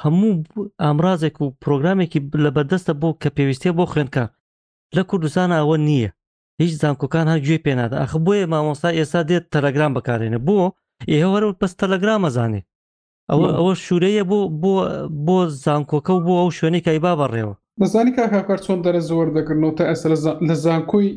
[0.02, 0.32] هەموو
[0.84, 4.26] ئامرازێک و پرۆگرامێکی لە بەردەستە بۆ کە پێویستە بۆ خوێنکە
[4.96, 6.12] لە کوردستانە ئەوە نییە
[6.62, 10.58] هیچ زانکۆکان هە گوێ پێنادا ئەخ بۆیە مامۆستا ئێستا دێت تەلەگرام بەکارێنە بۆ
[11.12, 12.62] ئێوەرە بەس تەلەگرامەزانێ
[13.30, 14.74] ئەوە ئەوە شوورەیە بۆ بۆ
[15.26, 19.76] بۆ زانکۆکە و بۆ ئەو شوێنێک کای با بەڕێوە دەزانی کاکار چۆن دەرە زۆر دەکردنەوە
[19.80, 20.02] تا ئەس
[20.50, 21.08] لە زانکۆی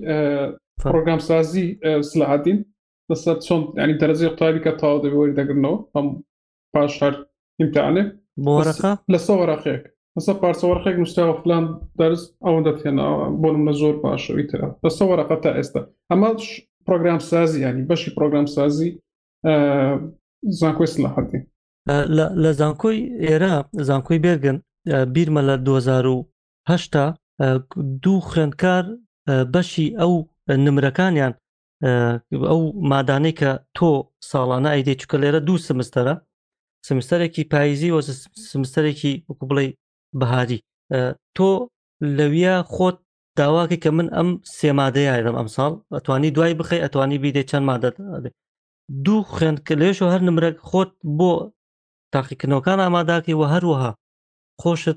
[0.85, 1.67] پرۆگرامسازی
[2.11, 2.59] سلاحاتین
[3.11, 6.07] لەسەر چۆن ینی دەرەزی قوتابی کە تاوا دەبێوەری دەگرنەوە ئەم
[6.75, 7.15] پاش هەر
[7.63, 8.05] امتحانێ
[9.13, 9.83] لە سەوەڕاخێک
[10.17, 11.65] لەسە پارچەوەڕخێک نووسراوە فلان
[12.01, 15.83] دەرز ئەوەن دەتێنەوە بۆنم لە زۆر پاشەوی تررا لە سەوەڕەقە تا ئێستا
[16.13, 16.31] ئەمە
[16.87, 18.89] پرۆگرام سازی ینی بەشی پرۆگرام سازی
[20.61, 21.41] زانکۆی سلاحاتی
[22.45, 23.53] لە زانکۆی ئێرە
[23.89, 24.59] زانکۆی بێرگن
[25.15, 26.31] بیرمە لە 2000
[26.71, 27.03] هەشتا
[28.03, 28.85] دوو خوێندکار
[29.55, 30.13] بەشی ئەو
[30.67, 31.33] نمرەکانیان
[32.51, 32.61] ئەو
[32.93, 33.91] مادانەی کە تۆ
[34.31, 36.15] ساڵانە ئەیدی چکە لێرە دوو سمستەرە
[36.89, 38.01] سمستەرێکی پاییزی وە
[38.51, 39.67] سمستەرێکی وەکو بڵێ
[40.21, 40.59] بەهاری
[41.37, 41.51] تۆ
[42.17, 42.97] لەویە خۆت
[43.39, 47.89] داواکە کە من ئەم سێمادەیەدەم ئەم ساڵ ئەتوانی دوای بخی ئەتوانی بیدێ چەند مادە
[49.05, 51.33] دوو خوێندکە لێش و هەر نمرە خۆت بۆ
[52.15, 53.91] تاقیکردنەوەکان ئاماداکەی و هەروەها
[54.63, 54.97] خۆشت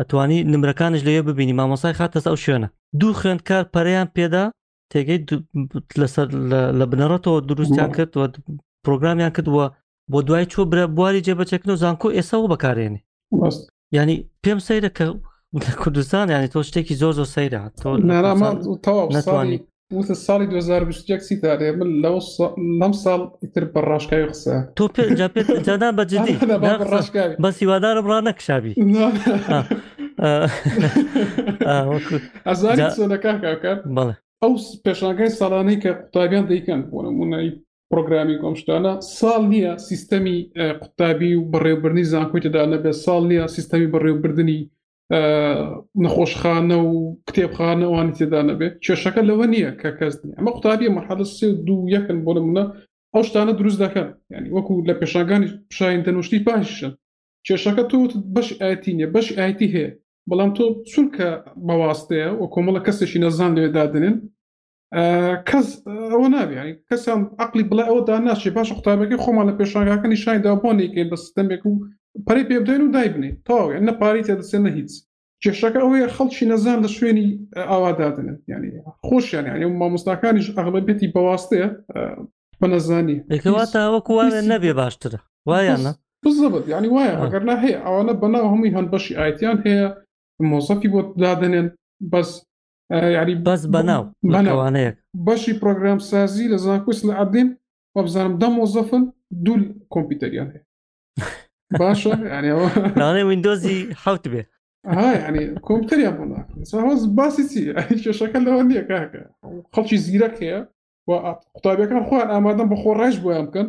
[0.00, 2.68] ئەتوانی نمرەکانش لەوێ ببینی مامۆسای خاتەس ئەو شوێنە
[3.00, 4.44] دوو خوێندکار پەریان پێدا
[4.92, 5.20] تێگەی
[6.00, 6.26] لەسەر
[6.78, 8.20] لە بنەڕەتەوە دروستیان کرد و
[8.84, 9.66] پرۆگرامیان کردووە
[10.12, 13.00] بۆ دوای چۆ برە بواری جێبەچێکن و زانکۆ ئێسەەوە بەکارێنێ
[13.96, 15.06] ینی پێم سەیرە کە
[15.82, 17.88] کوردستان یانی تۆ شتێکی زۆر زۆر سەیرە تۆ
[19.16, 19.58] ناتوانانی
[19.94, 22.16] وتە ساڵی 2020 سی دارێ من لەو
[22.80, 25.26] لەم ساڵ ئیتر بە ڕاشکای قسە تۆ پێدا
[25.98, 26.34] بەجددی
[27.42, 28.72] بە سیوادارم ڕ نەکشابی
[32.48, 33.32] ئەزانەکە
[34.42, 34.52] ئەو
[34.84, 37.50] پێشناگای ساڵانەی کە قوتابیان دەیکەن بۆنمونایی
[37.90, 40.36] پرۆگرامی کۆمشتانە ساڵ نییە سیستەمی
[40.82, 44.60] قوتابی و بەڕێبرنی زانکۆی تدا لەبێت ساڵ نییە سیستەمی بەڕێوبردننی
[45.10, 46.92] نەخۆشخانە و
[47.28, 51.80] کتێبخانە ئەوانی تێدا نەبێ کێشەکە لەوە نییە کە کەس نیە ئەمە قوتابیە مەحەڵە سێ دوو
[51.94, 52.64] یەکن بۆ نمونە
[53.14, 56.92] ئەو شتانە دروست دەکەن ینی وەکو لە پێشاگانی شاین تەنوشتی پاشن
[57.46, 57.98] کێشەکە تۆ
[58.34, 59.90] بەش ئاتی نیە بەش ئاتی هەیە
[60.28, 61.28] بەڵام تۆ چونکە
[61.66, 64.16] بەواستەیە و کۆمەڵە کەسێکی نەزان لێدادنن
[65.48, 65.68] کەس
[66.12, 71.08] ئەوە نابیانی کەسان عقلی بڵێ ئەوەدا ناشێ باش قوتابەکە خۆمان لە پێشاگاکەنی شایندا بۆ نێکێن
[71.12, 71.74] بە سیستەمێک و
[72.26, 74.90] پەری پێ بدەین و دایبنێ تاوێ نە پاری تێدەسێنە هیچ
[75.42, 77.26] کێشەکە ئەوەیە خەڵکی نەزان لە شوێنی
[77.70, 78.70] ئاوادادنن ینی
[79.06, 81.68] خۆشیان یان مامۆستاکانیش ئەغلبێتی بەواستەیە
[82.60, 85.74] بە نەزانی ێکواتە وەکوواە نەبێ باشترە وایە
[86.24, 89.86] بزبت ینی وایە ئەگەرنا هەیە ئەوانە بەناو هەمووی هەندبەشی ئایتیان هەیە
[90.50, 91.66] مۆزەفی بۆ دادنێن
[92.12, 92.30] بەس
[93.16, 94.02] یاری بەس بەناو
[94.34, 94.92] بەناوانەیە
[95.28, 97.48] بەشی پرۆگرام سازی لە زانکوس لە عبدین
[97.96, 99.02] وە بزانم دە مۆزەفن
[99.46, 100.64] دوول کۆمپیوتەریان هەیە
[101.78, 104.42] باشە ینیانێ وینندۆزی حوت بێ
[105.28, 106.38] ینی کۆمپیوتەریا بۆنا
[106.88, 107.60] هەز باسی چی
[108.04, 109.22] کێشەکە لەوە نییە کاکە
[109.74, 110.58] خەڵکی زیرەک هەیە
[111.08, 111.10] و
[111.54, 113.68] قوتابەکان خۆیان ئامادەم بە خۆ ڕێژ بۆیان بکەن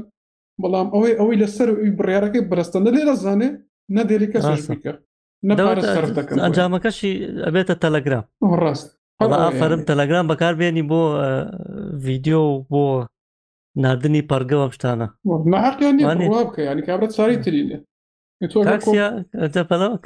[0.62, 3.50] بەڵام ئەوەی ئەوەی لەسەر ئەوی بڕیارەکەی بەستەنە لێ دەزانێ
[3.96, 4.44] نەدێری کەس
[4.84, 5.00] کرد
[6.46, 7.12] ئەنجامەکەشی
[7.46, 8.24] ئەبێتە تەلەگرام
[8.62, 8.90] ڕاست
[9.44, 11.02] ئافرم تەلەگرام بەکاربیێنی بۆ
[12.04, 12.84] ڤیددیو بۆ
[13.84, 17.78] نردنی پەرگەوە شتانە بکە ینی کابرەت ساری ترینێ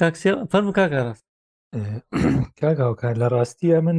[0.02, 1.26] کاکسیا فەرم کاکەڕاست
[2.60, 3.98] کاگااوکار لە ڕاستیە من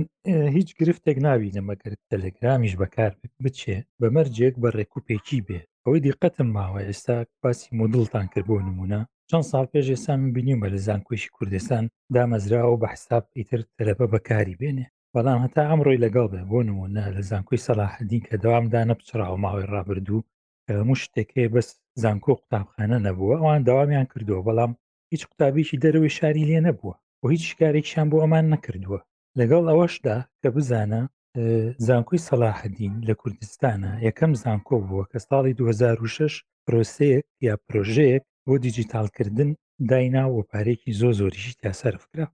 [0.57, 3.13] هیچ گرفتێک نابینەمەگەرت تەلەگرامیش بەکار
[3.45, 9.47] بچێ بەمەرجێک بە ڕێکوپێکی بێ ئەوەی دیقەتم ماوە ئێستا باسی مدڵتان کرد بۆ نمونە چەند
[9.51, 11.85] ساڵ پێش ئێستا من بینیم بە لە زانکۆشی کوردستان
[12.15, 17.23] دامەزراوە بە حساب ئیتر تەلەبە بەکاری بێنێ بەڵام هەتا ئەمڕۆی لەگەڵ بێ بۆ نمونە لە
[17.31, 20.25] زانکۆی سەلاحدین کە دەوامدا نەپچراوە ماوەی ڕابردوو
[20.69, 21.69] هەموو شتێکەیە بەس
[22.05, 24.73] زانکۆ قوتابخانە نەبووە ئەوان داوامیان کردووە بەڵام
[25.13, 28.99] هیچ قوتابیشی دەرەوەی شاری لێ نەبووە و هیچ شکارێکیان بۆ ئەمان نەکردووە
[29.39, 31.03] لەگەڵ ئەوەشدا کە بزانە
[31.87, 39.51] زانکۆی سەلاحدین لە کوردستانە یەکەم زانکۆ بووە کە ساڵی 2006 پرۆسەیەک یا پرۆژەیەک بۆ دیجیتالکردن
[39.91, 42.27] داینا و پارێکی زۆ زۆریشی تاسەرفکرا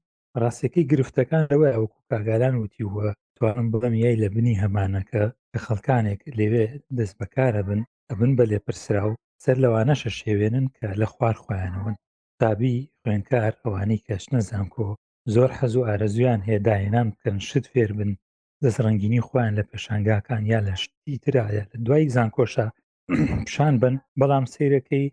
[0.42, 3.06] ڕاستەکەی گرفتەکان لەوە ئەو کوکاگالان وتی وە
[3.36, 6.64] توانم بڵم یای لە بنی هەمانەکە کە خەڵکانێک لێوێ
[6.98, 9.12] دەست بەکارە بن ئەبن بە لێپرسرا و
[9.44, 11.96] سەر لەوانەشە شێوێنن کە لە خوار خۆیانەوەن
[12.40, 14.88] تابی خوێنکار ئەوانەی کەش نەزانکۆ
[15.34, 18.10] زۆر حەز و ئارەزویان هێداهێنان بکەن شت فێر بن
[18.62, 22.66] دەست ڕنگینی خۆیان لە پێشانگاکان یا لە شتی ترایە لە دوای زانکۆشە
[23.46, 25.06] پیشان بن بەڵام سیرەکەی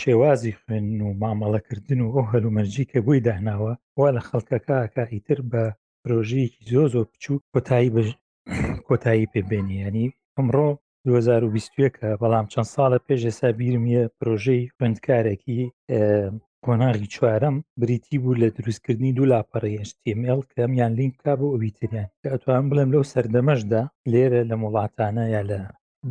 [0.00, 5.64] شێوازی خوێن و مامەڵەکردن و ئەو هەلومەرجی کە بووی داهناوە وا لە خەڵکەکەکە ئیتر بە
[6.02, 7.88] پرۆژەیەکی زۆ زۆ بچوو کۆتایی
[8.88, 10.68] کۆتایی پێبێنی ینی ئەمڕۆ
[11.10, 15.60] 2020کە بەڵام چەند ساڵە پێش ئێستا بیرمیە پرۆژەی خوێندکارێکی
[16.64, 22.64] کۆناغی چوارەم بریتی بوو لە دروستکردنی دوو لاپەڕیشتیمل کەمیان لینک کا بۆ ئۆویتریان کە ئەتوان
[22.70, 23.82] بڵێم لەو سەردەمەشدا
[24.12, 25.60] لێرە لە وڵاتانە یا لە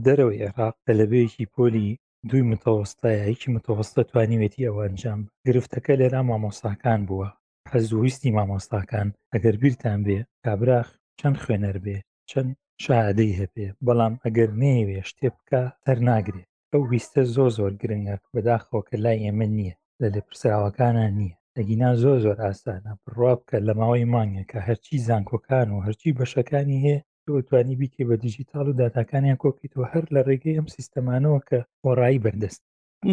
[0.05, 1.89] دەرەوەی عێراق کە لەبەیەکی پۆلی
[2.29, 7.29] دوی متەوەستایە هیچی متەوەستە توانیوێتی ئەوانجام گرفتەکە لێرا مامۆستاکان بووە
[7.71, 10.87] حەزویستی مامۆستاکان ئەگەر بیرتان بێ کابراخ
[11.19, 11.97] چەند خوێنەر بێ
[12.31, 12.51] چەند
[12.85, 18.95] شعدەی هەبێ بەڵام ئەگەر نێوێ شتێ بکە تەر ناگرێ ئەو ویستە زۆ زۆر گرنگە بەداخۆکە
[19.03, 24.09] لای ئێمە نییە لە لێ پرسراوەکانە نییە ئەگینا زۆ زۆر ئاسانە بڕوا بکە لە ماوەی
[24.13, 26.99] مانگە کە هەرچی زانکۆکان و هەرچی بەشەکانی هەیە
[27.47, 32.61] توانی بیکێ بە دیجیتال و داتاکانیان کۆکیتەوە هەر لە ڕێگەی ئەم سیستەمانەوە کە خۆڕایی بەردەست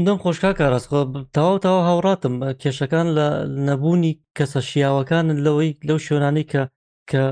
[0.07, 1.01] دەم خۆشکا کارڕاستخۆ
[1.35, 3.27] تاوا تاوا هاوڕاتم کێشەکان لە
[3.69, 6.63] نەبوونی کەسە شیاوەکان لەوەی لەو شوێنانی کە
[7.11, 7.23] کە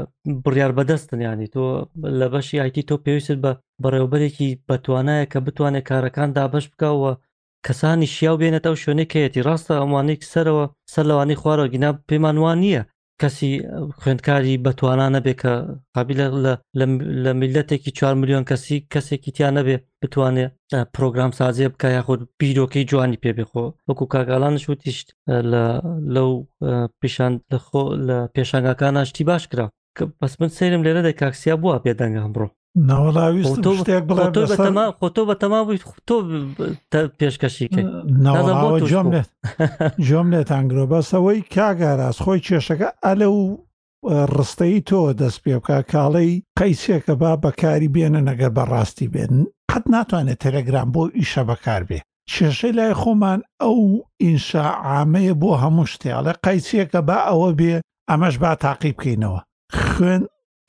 [0.44, 1.64] بڕیار بەدەستن ینی تۆ
[2.18, 3.52] لە بەشی آیتی تۆ پێویست بە
[3.82, 7.12] بەڕێوبەرێکی بەتوانایە کە بتوانێت کارەکان دابش بکەوە
[7.66, 12.82] کەسانی شیاو بێنێتەوە شوێنەکەیەتی ڕاستە ئەوانەی سەرەوە سەر لەوانی خوارەوە گینا پەیمانوان نییە
[13.22, 13.52] کەسی
[14.00, 15.52] خوێندکاری بەتوانانە بێ کە
[15.96, 16.18] قابل
[17.24, 20.52] لە میلەتێکی 4 میلیۆن کەسی کەسێکی تیان نەبێ بتوانێت
[20.94, 25.08] پرۆگرام سازیە بکە یاخود بیرۆکەی جوانی پێبێخۆ وەکو کاگالانش وتیشت
[26.14, 26.30] لەو
[27.00, 27.32] پیشان
[28.08, 29.66] لە پێشانگاکان ناشتی باش کرا
[29.96, 32.46] کە بەس من سرم لێرە دەکاکسیا بووە پێدەنگ هەمڕۆ
[32.76, 36.16] خۆتۆ بە تەما بوویت تۆ
[37.18, 37.82] پێشکەشیکە
[38.90, 39.28] جۆم لێت
[40.06, 43.38] جۆم لێت ئەنگرۆ بەسەوەی کاگاراز خۆی کێشەکە ئەلە و
[44.36, 49.34] ڕستەی تۆ دەست پێ بکە کاڵەی قەیسێکە با بەکاری بێنە نەگەر بەڕاستی بێن
[49.70, 51.98] قەت ناتوانێت تەلەگرام بۆ ئیشە بەکار بێ
[52.32, 53.78] کێشەی لای خۆمان ئەو
[54.22, 57.74] ئینشا ئامەیە بۆ هەموو شتێڵە قەیسیەکە با ئەوە بێ
[58.10, 59.40] ئەمەش با تاقی بکەینەوە
[59.78, 60.22] خوێن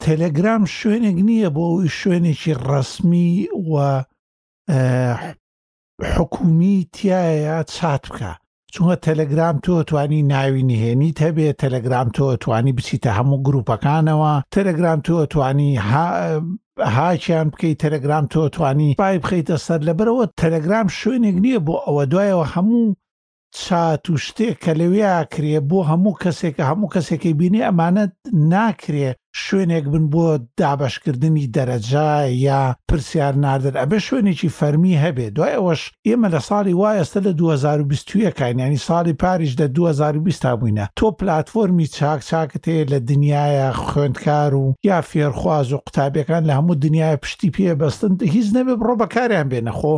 [0.05, 3.31] تەلەگرام شوێنێک نییە بۆ ئەوی شوێنێکی ڕسمی
[3.71, 3.73] و
[6.15, 8.33] حکومی تایە چات بکە
[8.73, 15.15] چونکە تەلەگرام تۆ توانی ناوی نهێنی هەبێت تەلەگرام تۆ توانی بچیتە هەموو گروپەکانەوە تەلەگرام تۆ
[15.33, 15.69] توانی
[16.97, 22.45] هاچیان بکەیت تەلەگرام تۆ توانی پای بخیتە سەر لەبەرەوە تەلەگرام شوێنێک نییە بۆ ئەوە دوایەوە
[22.53, 22.83] هەموو
[23.61, 28.13] چات و شتێک کە لەوێ کرێ بۆ هەموو کەسێکە هەموو کەسێکی بینی ئەمانەت
[28.53, 29.09] ناکرێ
[29.41, 30.25] شوێنێک بن بۆ
[30.59, 32.11] دابشکردنی دەرەجا
[32.47, 37.31] یا پرسیار نردن ئەبە شوێنێکی فەرمی هەبێ دوای ئەوەش ئێمە لە ساڵی وای ئێستا لە
[37.37, 43.69] 2020 کاینانی ساڵی پاریش لە 2020 تا بووینە تۆ پلتفۆرمی چاک چاکت هەیە لە دنیاە
[43.87, 49.47] خوێندکار و یا فێرخواز و قوتابیەکان لە هەموو دنیای پشتی پێبەستن هیچ نەبێ بڕۆ بەکاریان
[49.51, 49.95] بێنەخۆ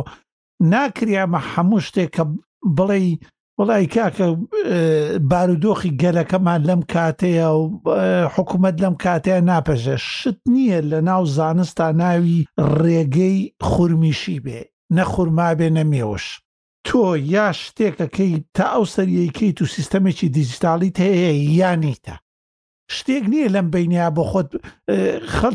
[0.72, 2.22] ناکریامە هەموو شتێک کە
[2.78, 2.98] بڵێ
[3.60, 4.26] وڵی کاکە
[5.30, 7.64] بارودۆخی گەلەکەمان لەم کاتەیە و
[8.34, 12.40] حکوومەت لەم کاتەیە ناپەژە شت نییە لە ناو زانستا ناوی
[12.80, 13.38] ڕێگەی
[13.68, 14.60] خورمیشی بێ
[14.96, 16.24] نەخورما بێ نەمێوش
[16.86, 17.02] تۆ
[17.34, 21.30] یا شتێکەکەی تا ئەو سەریەکەیت و سیستەمێکی دیجیتالیت هەیە
[21.60, 22.14] یانیتە
[22.94, 24.48] شتێک نییە لەم بینیا بۆ خۆت
[25.36, 25.54] خەڵ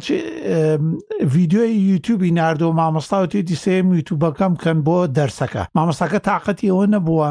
[1.33, 7.27] ویددیۆی یوتوبی نردۆ مامەستا و تێتی سێم یوتوبەکەم کەن بۆ دەرسەکە مامەستاکە تااقەتی ئەوە نەبووە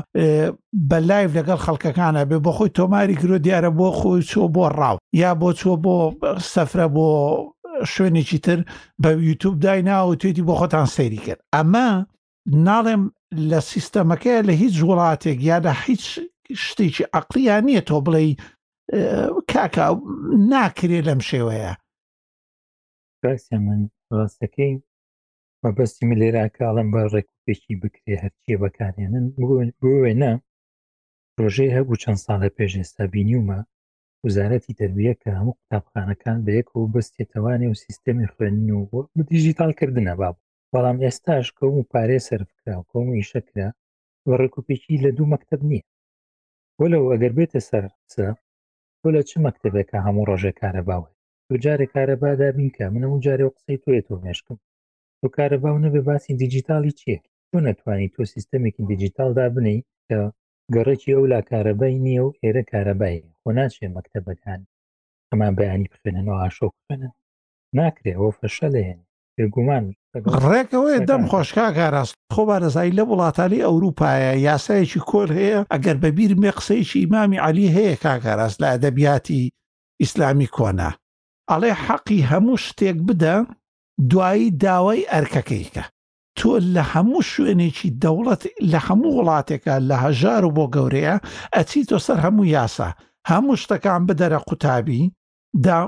[0.89, 4.97] بە لایف لەگەڵ خەڵکەکانە بێ بۆ خۆی تۆماری گرۆ دیارە بۆ خۆی چۆ بۆ ڕاو
[5.23, 5.95] یا بۆ چۆ بۆ
[6.53, 7.07] سەفرە بۆ
[7.93, 8.59] شوێنێکی تر
[9.03, 11.87] بە یوتوب داینا و توێتی بۆ خۆتان سەیری کرد ئەمە
[12.67, 13.03] ناڵێم
[13.51, 16.05] لە سیستەمەکە لە هیچ وڵاتێک یادا هیچ
[16.67, 18.21] شتێکی ئەقلیان نییە تۆ بڵێ
[19.53, 19.87] کاکە
[20.51, 21.73] ناکرێ لەم شێوەیە
[23.23, 23.81] کاکسیا من
[24.19, 24.75] ڕاستەکەی
[25.63, 29.27] مەبەستیمە لێرە کاڵم بە ڕێکوپێکی بکرێ هەرچیە بەکارێنن
[29.81, 30.33] بوێنە
[31.41, 33.59] ڕۆژەی هەبوو چەند ساڵە پێش ئێستا بینیومە
[34.27, 40.37] وزارەتی تربیە کە هەموو قوتابخانەکان بەیەکەوە بەستێتەوانێ و سیستەمی خوێن و دیژیتالکردنە باب
[40.73, 43.69] بەڵام ئێستاش کەم و پارێ سەرکرا و کۆم ئیشەکرا
[44.27, 45.87] وە ڕێکوپێکی لە دوو مەکتب نییە
[46.81, 48.29] وەلەو ئەگەر بێتە سەرسە
[49.05, 51.15] تۆ لە چ مەکتبێکە هەموو ڕۆژێک کارەباوێت
[51.47, 54.57] تۆ جارێ کارەبا دابین کە منە و جارێ و قسەی توێت تۆ مێشکم
[55.21, 57.19] تۆ کارەباو نەبێ باسی دیجیتالی چییە
[57.51, 59.79] تۆ نەتوانانی تۆ سیستەمێکی دیجیتال دابنی
[60.09, 60.19] کە
[60.75, 64.61] گەڕێکی ئەو لا کارەبەی نییە و ئێرە کارەبای خۆ ناچێ مەکتەبەکان
[65.31, 67.13] ئەمان بەیانی بخێنەوە ئاشۆ بخێنن
[67.79, 69.01] ناکرێ ئەوە فەشە لێن
[69.37, 69.85] بێگومان
[70.53, 76.51] ڕێکەوەی دەم خۆشکا گاراست خۆ بارەزایی لە وڵاتانی ئەوروپایە یاسایەکی کۆل هەیە ئەگەر بەبییر مێ
[76.59, 79.43] قسەیکی ئیمامی علی هەیە کاگەڕاست لە ئەدەبیاتی
[80.03, 80.91] ئیسلامی کۆنا
[81.51, 83.35] ئەڵێ حەقی هەموو شتێک بدە
[84.11, 85.85] دوایی داوای ئەرکەکەیکە
[86.39, 88.43] تۆ لە هەموو شوێنێکی دەوڵەت
[88.73, 91.17] لە هەموو وڵاتێکە لە هەژار و بۆ گەورەیە
[91.55, 92.89] ئەچی تۆ سەر هەموو یاسا
[93.31, 95.03] هەموو شتەکان بدەرە قوتابی
[95.65, 95.79] دا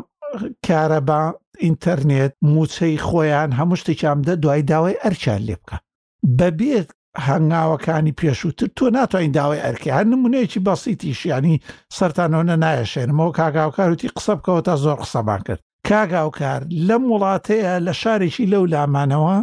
[0.67, 1.23] کارەبا
[1.65, 5.77] ئینتەرنێت موچەی خۆیان هەموو شتێکیان دە دوای داوای ئەرچان لێ بکە
[6.39, 6.89] بەبێت
[7.27, 11.63] هەنگاوەکانی پێشووتر تۆ ناتوانین داوای ئەرکی هەر نمونەیەکی بەسییتیشیانی
[11.97, 18.65] سەرانەوەە نایەشێنمەوە کاگاوکاروتی قسە بکەوە تا زۆر قسەبان کرد کاگاوکار لەم وڵاتەیە لە شارێکی لەو
[18.73, 19.37] لامانەوە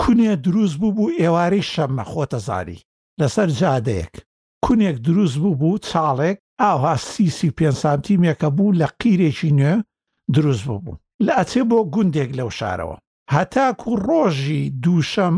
[0.00, 2.78] کونێ دروست بوو بوو ئێوارەی شەممە خۆتە زاری
[3.20, 4.14] لەسەر جادەیەک
[4.64, 9.74] کونێک دروست بوو بوو چاڵێک ئاها سیسی پێ سانتیمێکە بوو لە قیرێکی نوێ
[10.34, 10.94] دروست بوو بوو
[11.24, 12.96] لە ئەچێ بۆ گوندێک لەو شارەوە
[13.34, 15.36] هەتاکو ڕۆژی دووشەم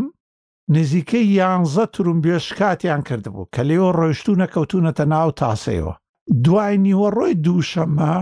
[0.74, 5.94] نزیکەی یانزە ترومبێش کاتیان کردبوو کە لێەوە ڕۆیشتونە کەوتونەتە ناو تاسەیەوە
[6.44, 8.14] دوای نیوە ڕۆی دووشەمە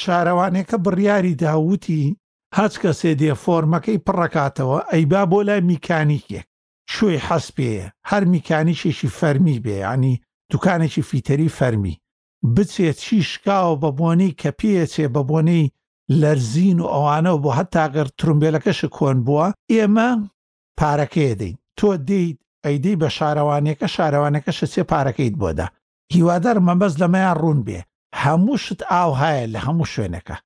[0.00, 2.04] شارەوانێکە بڕیاری داوتی
[2.58, 6.46] هەچ کەسێ دێ فۆرمەکەی پڕکاتەوە ئەیبا بۆ لای میکانیکێک
[6.94, 10.14] شوێی حەس پێەیە هەر میکانیشێکی فەرمی بێ ینی
[10.52, 11.94] دوکانێکی فیتەری فەرمی
[12.54, 15.66] بچێت چی شکاوە بە بۆنەی کە پێچێ بە بۆنەی
[16.22, 20.08] لەرزین و ئەوانەوە بۆ هەتاگەر ترومبێلەکەش کۆن بووە ئێمە
[20.78, 25.66] پارەکەی دەین تۆ دیت ئەیدی بە شارەوانێکە شارەوانەکە شەچێ پارەکەیت بۆدا
[26.14, 27.80] هیوادار مەبەز لەمەیان ڕوون بێ
[28.22, 30.36] هەموو شت ئاوهایە لە هەموو شوێنەکە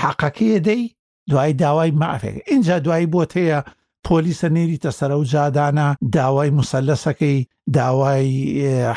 [0.00, 0.82] حەقەکەی دەی
[1.30, 3.58] دوای داوای مافێک اینجا دوایی بۆت هەیە
[4.06, 7.38] پۆلیسە نێریتە سەر و جادانە داوای مسللسەکەی
[7.76, 8.28] داوای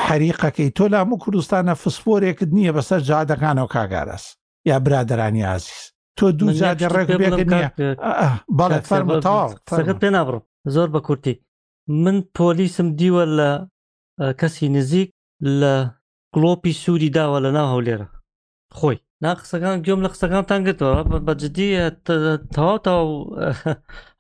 [0.06, 4.24] حریقەکەی تۆ لامو کوردستانە فسپۆرێکت نییە بەسەر جادەکانەوە کاگارەس
[4.70, 5.80] یا برادرانی عزیز
[6.20, 7.08] تۆ دوو زیادی ڕێک
[8.60, 10.44] بەڵێ فەرمەتەواوەکە پێ نابڕم
[10.74, 11.36] زۆر بە کورتی
[12.04, 13.50] من پۆلیسم دیوە لە
[14.40, 15.10] کەسی نزیک
[15.62, 15.74] لە
[16.36, 18.08] گلۆپی سووری داوە لە ناو هەولێرە
[18.78, 20.94] خۆی نا قسەکان گوێم لە قسەکانتان گرتەوە
[21.28, 21.70] بەجددی
[22.56, 22.94] تەواو تا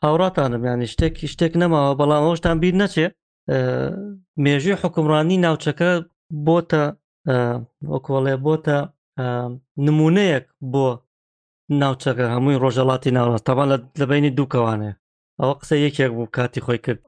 [0.03, 3.07] هاوڕاتانم یان شتێک شتێک نەماوە بەڵام ئەوشتان بیر نەچێ
[4.43, 5.89] مێژوی حکمڕانی ناوچەکە
[6.45, 6.83] بۆتە
[7.91, 8.77] وەکۆڵێ بۆتە
[9.85, 10.87] نمونەیەک بۆ
[11.79, 13.67] ناوچەکە هەمووی ڕۆژەڵاتی ناوڕاست تاوان
[14.01, 14.91] لەبینی دووکەوانێ
[15.39, 16.99] ئەوە قسە یەکێک بوو کاتی خۆی کرد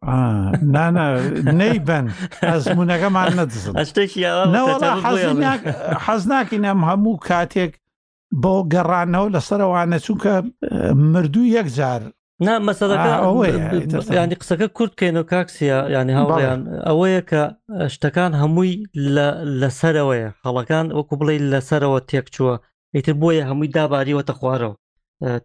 [1.59, 2.05] نەیبەن
[2.49, 3.74] ئەزمونونەکەمان نەدزن
[6.05, 7.72] حەز ناکەین ئەم هەموو کاتێک
[8.43, 10.34] بۆ گەڕانەوە لەسەرەوانە چووکە
[11.14, 12.01] مردوو یەکجار
[12.47, 17.41] نا مەسەەکەینی قسەکە کورتکەینەوە کاکسیا ینی هاوڵیان ئەوەیە کە
[17.93, 18.74] شتەکان هەمووی
[19.61, 22.55] لەسەرەوەیە هەڵەکان وەکو بڵێ لەسەرەوە تێکچووە
[22.96, 24.76] ئیتر بۆیە هەمووی داباریوەتە خوارەوە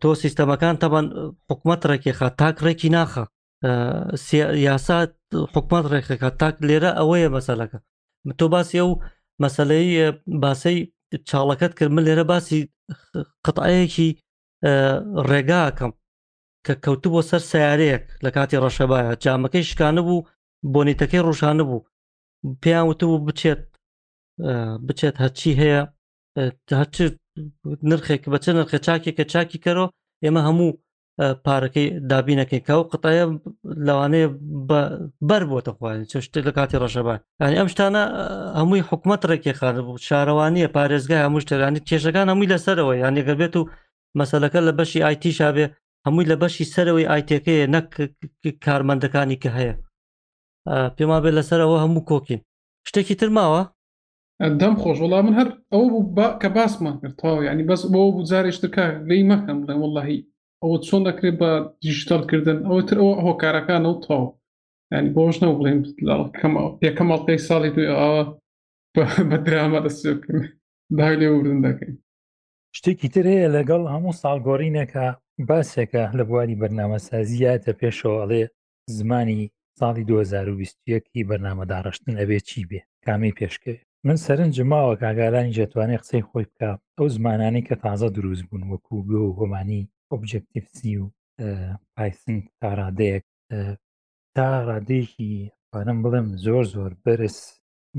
[0.01, 1.07] تۆ سیستەمەکان تەبان
[1.51, 3.25] حکومت ڕێکێخا تاک ڕێکی ناخە
[4.69, 4.99] یاسا
[5.55, 7.79] حکومت ڕێکەکە تاک لێرە ئەوەیە مەسەلەکە
[8.39, 8.91] تۆ باسی ئەو
[9.43, 9.87] مەسلەی
[10.43, 10.77] باسی
[11.29, 12.61] چاڵەکەت کرد من لێرە باسی
[13.45, 14.09] قەتەیەکی
[15.31, 15.93] ڕێگاکەم
[16.67, 20.27] کە کەوتو بۆ سەر سیارەیەک لە کاتی ڕەشەبایە جامەکەی شکانە بوو
[20.73, 21.87] بۆنیتەکەی ڕوشانە بوو
[22.63, 23.63] پێیان وتبوو بچێت
[24.89, 25.81] بچێت هەرچی هەیە
[26.81, 26.97] هەرچ
[27.91, 29.87] نرخێک بە چە نرخێ چاکێکە چاکی کەرۆ
[30.25, 30.71] ئێمە هەموو
[31.47, 33.25] پارەکەی دابینەکەیکە و قەتایە
[33.87, 34.29] لەوانەیە
[35.29, 38.03] بەر بۆتە خوێن چشت لە کاتی ڕەشەبان ینی ئەم شتانە
[38.61, 43.69] هەمووی حکومت ڕێکی خان بوو شارەوانیە پارێزگای هەموو شتەکانی کێشەکان هەمووی لەسەرەوە یانێگە بێت و
[44.19, 45.67] مەسلەکە لە بەشی آیتی شابێ
[46.07, 47.89] هەمووی لە بەشی سەرەوەی ئایتەکەیە نەک
[48.65, 49.75] کارمەندەکانی کە هەیە
[50.97, 52.41] پێما بێت لەسەرەوە هەموو کۆکین
[52.89, 53.61] شتێکی ترماوە
[54.61, 58.85] دەم خۆش وڵام من هەر ئەوە بوو کە باسمان کردتەواو ینی بەس بۆ بوو جارێشتەکە
[59.09, 60.21] لی مەکەم بڵێ وڵی
[60.63, 61.51] ئەوە چۆن دەکرێت بە
[61.85, 64.25] دیژیتالکردن ئەوە تر ئەوە هۆکارەکانە و تاو
[64.95, 65.81] ینی بۆش نە بڵێم
[66.81, 68.23] پێکەمەڵقی ساڵی دوێ ئاوە
[69.31, 70.41] بە درامە دەستکرد
[70.99, 71.95] دا لێ وردن دەکەین
[72.77, 75.07] شتێکی تر هەیە لەگەڵ هەموو ساڵگۆڕینەکە
[75.49, 78.43] باسێکە لە بواری بەرنامەسازیاتە پێشەوە ئەڵێ
[78.99, 79.43] زمانی
[79.81, 83.79] ساڵی 2020 بەرنامەداڕشتن ئەبێ چی بێ کامی پێشکەوێ
[84.09, 88.97] من سەرنج ماوە کاگالانی ژێتوانێ قسەی خۆی بکە ئەو زمانانی کە تازە دروست بوون وەکو
[89.11, 91.05] گۆ هۆمانی ئۆبجکتیفسی و
[91.97, 93.25] پایسن تاڕادەیەک
[94.37, 95.31] تا ڕادێکی
[95.73, 97.37] پانم بڵێم زۆر زۆر بەرز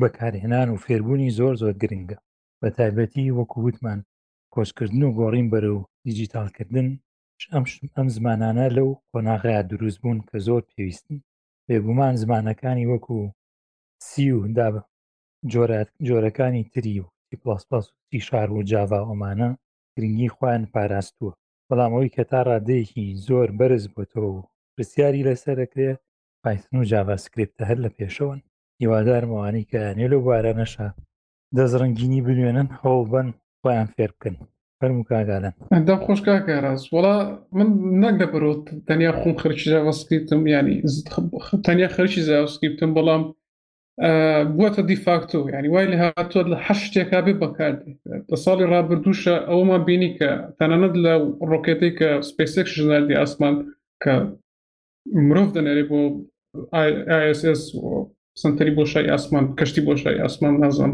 [0.01, 2.17] بەکارهێنان و فێربوونی زۆر زۆر گرنگە
[2.61, 3.99] بە تایبەتی وەکو وتمان
[4.53, 6.87] کۆچکردن و گۆڕین بەرە و دیجیتالکردن
[7.95, 11.17] ئەم زمانانە لەو قۆناغەیە دروست بوون کە زۆر پێویستن
[11.67, 13.17] بێگومان زمانەکانی وەکو
[14.07, 14.81] سی و دابە
[15.47, 17.05] جۆرەکانی تری و
[17.43, 17.81] پلاس و
[18.11, 19.49] تی شار و جاوا ئۆمانە
[19.95, 21.31] گرنگی خویان پاراستووە
[21.69, 25.91] بەڵام ئەوی کە تا ڕادەیەکی زۆر بەرز بۆتەوە و پرسیاری لەسەرەکرێ
[26.43, 28.39] پایتن و جاواسکرێتە هەر لە پێشەوەن
[28.81, 30.87] هیوادارمەوانی کەیانێ لە بارانەشە
[31.57, 33.27] دەزڕنگینی بنوێنن هەوڵ بن
[33.61, 34.35] خۆیان فێر بکەن
[34.79, 37.15] فەرمو کاگالن ئەدا خۆشکاکە ڕاست وڵا
[37.57, 37.67] من
[38.03, 40.77] نەک دەبرۆت تەنیا خۆم خەرکی جاواسکرتم ینی
[41.65, 43.23] تەنیا خەرکی جاواسکرتم بەڵام
[44.01, 47.93] بووە دیفاکتۆ ینی وای لە هاتووە لە هە شتێکا بێ بەکاردی
[48.31, 50.29] لە ساڵی ڕابردووشە ئەوەمان بینی کە
[50.59, 51.13] تەنانەت لە
[51.51, 53.55] ڕۆکێتی کە سپیسێک ژناردی ئاسمان
[54.03, 54.13] کە
[55.27, 55.99] مرۆڤ دەنێری بۆ
[57.31, 57.61] ISS
[58.41, 60.91] سنتری بۆ شای ئاسمان کەشتی بۆ شای ئاسمان نازان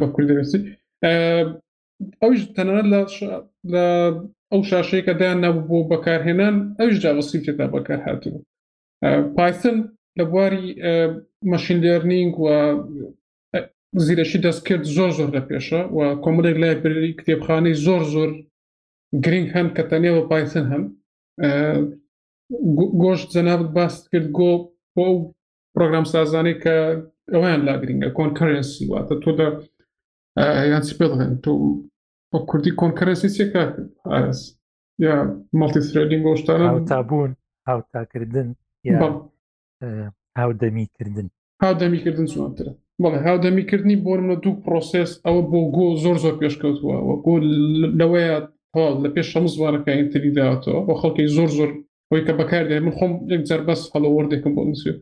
[0.00, 0.60] بە کوردسی
[2.22, 3.00] ئەوش تەنانەت لە
[4.52, 8.40] ئەو شاشەیە کە دایان نەبوو بۆ بەکارهێنان ئەوش جاوەسیفێتا بەکار هاتووە
[9.36, 9.78] پایسن
[10.18, 10.64] لە بواری
[11.52, 12.46] مەشینلێرنینگ و
[14.06, 18.30] زیرەشی دەستکرد زۆر زۆر لە پێشە و کۆمەڵێک لای بری کتێبخانەی زۆر زۆر
[19.24, 20.82] گرنگ هەن کە تەنێ بە پایسن هەن
[23.02, 24.50] گۆشت جەنابت باست کرد گۆ
[24.94, 25.06] بۆ
[25.74, 26.74] پرۆگرام سازانەی کە
[27.32, 29.46] ئەویان لا گرنگە کۆنکرنسی واتە تۆ دە
[30.72, 31.50] یانسی پێ دەڵێن تۆ
[32.30, 33.64] بە کوردی کۆنکرنسی سێکا
[34.12, 34.40] ئاس
[35.04, 35.14] یا
[35.58, 37.30] مەڵتی سرینگ گۆشتانە تابوون
[37.68, 38.48] هاوتاکردن
[40.40, 41.28] هاودەمیکردن
[41.64, 42.72] هاودەمیکردن سوانترە
[43.02, 47.32] بەڵێ هاودەمیکردنی بۆرمە دوو پرۆسس ئەوە بۆ گۆ زۆر زۆر پێشکەوتووە بۆ
[48.00, 48.36] لەوەیە
[49.02, 51.70] لە پێش شەمە زوارەکە ئینتەری دااتەوە بە خەڵکی زۆر زۆر
[52.08, 54.92] ئەوی کە بەکاردێ من خۆم یەک جار بەس هەڵەوەردێکم بۆ نووسێ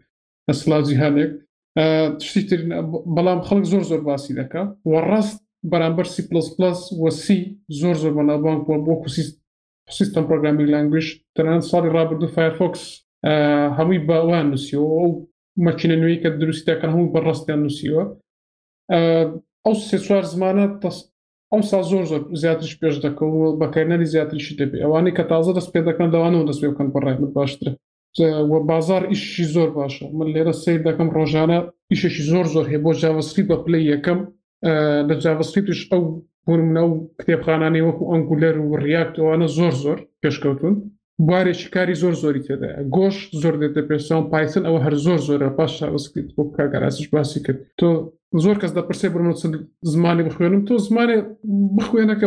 [0.46, 1.32] لە سلاجی هەنێک
[2.20, 2.70] تشتی ترین
[3.16, 4.62] بەڵام خەڵک زۆر زۆر باسی دەکە
[4.92, 5.38] وەڕاست
[5.70, 7.40] بەرامبەر سی پلس پلس وەسی
[7.80, 9.32] زۆر زۆر بەناوبانک بۆ بۆ کوسیست
[9.98, 12.82] سیستم پرۆگرامی لانگویش تەنان ساڵی ڕابرد و فایرفۆکس
[13.78, 15.08] هەمووی باوان نووسیەوە ئەو
[15.66, 18.04] مەکینە نوێی کە دروستیەکەن هەموو بەڕاستیان نووسیوە
[19.64, 20.64] ئەو سێ چوار زمانە
[21.52, 25.70] ئەم سا زۆر زۆر زیاترش پێش دەکەن و بەکارێنەری زیاتریشی دەبێت ئەوانەی کە تازە دەست
[25.74, 27.70] پێ دەکەن داوانەوە دەست پێ بکەن بەڕێمت باشترە
[28.70, 31.58] بازار ئیشی زۆر باشە من لێرە سیر دەکەم ڕۆژانە
[31.92, 34.20] ئیشێکی زۆر زۆر هەیە بۆ جاوەسری بە پلی یەکەم
[35.08, 36.02] لە جاوەسری توش ئەو
[36.46, 40.74] بوونە و کتێبخانانی وەکو ئەنگولەر و ڕیاکتوانە زۆر زۆر پێشکەوتون
[41.26, 45.70] بوارێکی کاری زۆر زۆری تێدا گۆش زۆر دێتە پێسان پایسن ئەوە هەر زۆر زۆرە پاش
[45.78, 47.88] شاسکرێت بۆ کاگەراسش باسی کرد تۆ
[48.44, 49.54] زۆر کەس دەپرسێ بڕمە چەند
[49.92, 51.16] زمانی بخوێنم تۆ زمانێ
[51.78, 52.26] بخوێنەکە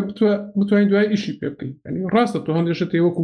[0.59, 3.23] بتوانین دوای ئیشی پێ بکەین ینی ڕاستە تۆ هەندێشت وەکو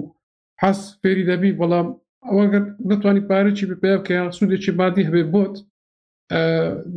[0.64, 1.88] حەس فێری دەبی بەڵام
[2.30, 5.56] ئەوەگەر نتوانانی پارێکی پێ بکە سوودێکی بادی هەبێ بۆت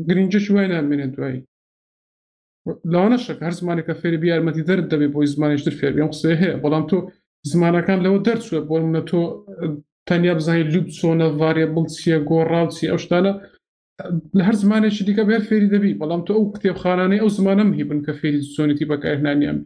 [0.08, 1.40] گرنجش وای نامێنێت دوایی
[2.92, 6.98] لاەشە هەر زمانی کە فێری یارمەتی دەر دەبێ بۆی زمانیشتر فێبی قسێ هەیە بەڵام تۆ
[7.53, 9.22] زمانەکان لەوە دەرچوە بۆ منە تۆ
[10.09, 13.32] تەنیا بزانانی لوب چۆنە ڤارێ بڵچیە گۆڕاوچی ئەوشتانە
[14.36, 18.12] لە هەر زمانێکی دیکە بێر فێری دەبی بەڵام تۆ ئەو کتێبخانەی ئەو زمانم هیبن کە
[18.18, 19.59] فێری زۆنیتی بەکارهێنانیان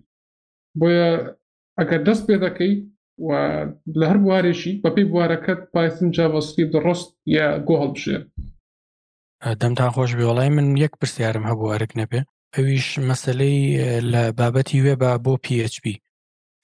[0.78, 1.08] بۆیە
[1.78, 2.72] ئەگەر دەست پێ دەکەی
[3.26, 3.28] و
[3.98, 8.18] لە هەر بوارێکی بە پێی بوارەکەت پایتن جاوەسکیب ڕست یا گۆ هەڵبژێ
[9.60, 12.20] دەم تا خۆش بێوەڵی من یەک پرسیارم هەبوو ئەرک نەبێ
[12.56, 13.58] ئەویش مەسلەی
[14.12, 15.86] لە بابەتی وێ بە بۆ PHB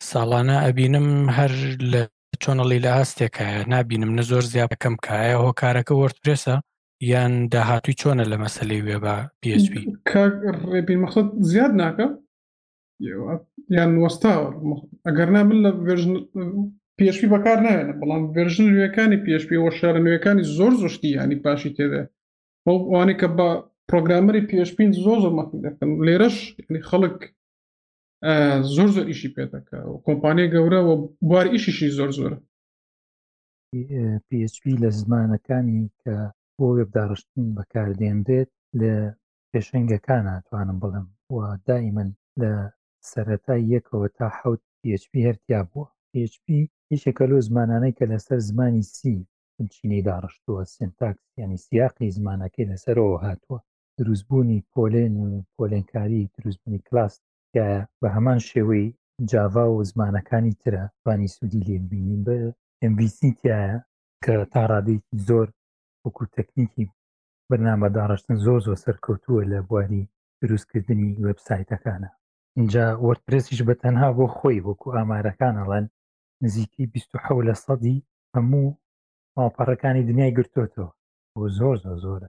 [0.09, 1.53] ساڵانە ئەبینم هەر
[1.93, 2.03] لە
[2.43, 6.57] چۆنەڵی لە هەستێکایە نبینم نە زۆر زیابەکەم کایە هۆکارەکە وەرترێسە
[7.13, 9.75] یان داهاتوی چۆنە لە مەسلەی وێبا پSV
[10.73, 12.07] ڕێبین مەخصد زیاد ناکە
[13.77, 14.49] یان وەستاوە
[15.07, 15.71] ئەگەر نامن لە
[16.99, 22.03] پێشوی بەکار نایێنە بەڵام ڤێژن نوێەکانی پێشپی وە شارە نوێەکانی زۆر زشتی ینی پاشی تێدا
[22.93, 23.49] وانێک کە بە
[23.89, 26.37] پرۆگرامەری پێشپین زۆ زۆر مەخی دەکەن لێرەش
[26.89, 27.19] خەڵک
[28.77, 30.91] زۆر زۆر ئیشی پێ دەکە و کۆمپانیە گەورە و
[31.29, 32.33] بوار ئیشیشی زۆر زۆر
[34.29, 36.17] PHP لە زمانەکانی کە
[36.57, 38.51] بۆ وێبداڕشتن بەکاردێنرێت
[38.81, 38.93] لە
[39.51, 41.37] پێشنگەکانە توانم بڵم و
[41.69, 42.11] دایمەن
[42.41, 42.53] لە
[43.11, 46.47] سەتای یەکەوە تا حوت PHP هەرتیا بووە PHP
[46.93, 49.17] هیچێکە لۆ زمانانەی کە لەسەر زمانی سی
[49.75, 53.59] چینەی داڕشتووە سنتاکس ینی سیاقی زمانەکەی لەسەرەوە هاتووە
[53.99, 57.15] دروستبوونی پۆلێن و پۆلێنکاری دروستبوونی کلاس
[57.55, 58.87] تکایە بە هەمان شێوەی
[59.31, 62.37] جاوا و زمانەکانی ترە توانی سوودی لێبینین بە
[62.93, 63.83] MVC تایە
[64.25, 65.49] کە تا ڕادێکی زۆر
[66.05, 66.85] وەکو تەکنیکی
[67.49, 70.03] بەرنامە داڕشتن زۆر زۆر سەرکەوتووە لە بواری
[70.43, 72.11] دروستکردنی وبسایتەکانە
[72.59, 75.85] اینجا وەرپرسیش بە تەنها بۆ خۆی وەکو ئامارەکانەڵەن
[76.45, 77.97] نزیکی 26 لە سەدی
[78.37, 78.77] هەموو
[79.37, 80.89] ماڵپەڕەکانی دنیای گرتوۆتەوە
[81.35, 82.29] بۆ زۆر زۆر زۆرە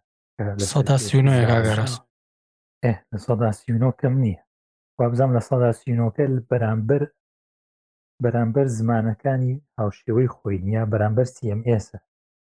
[3.18, 4.42] سەدا سیونۆ کەم نییە
[5.02, 7.04] وابزام لە سەدا سینۆکە بەرامبەر
[8.24, 11.86] بەرامبەر زمانەکانی هاوشێوەی خۆینیا بەرامبەر CMS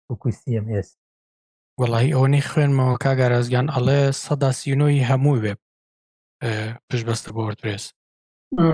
[0.09, 0.89] وەکوی CMS
[1.81, 5.59] وڵی ئەوەی خوێنمەوە کاگەرازگان ئەڵێ سەدا سینۆی هەمووی وێب
[6.87, 7.85] پشبەستە بۆ وەرترێس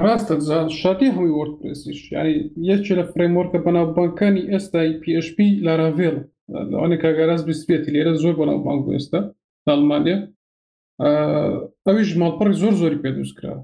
[0.04, 0.34] ڕاستە
[0.82, 2.36] شادی هەمووی وەرتپسیش ینی
[2.70, 6.16] یەکی لە فرێمۆرکە بەناوبانکانی ئێستا PHP لاراڤێڵ
[6.72, 9.20] لەوانی کاگەاز بسپێتی لێرە زۆر بەناوبانک ئێستا
[9.68, 10.20] ئەلمانیا
[11.88, 13.62] ئەویش ماڵپەڕی زۆر زۆری پێ دروستکراوە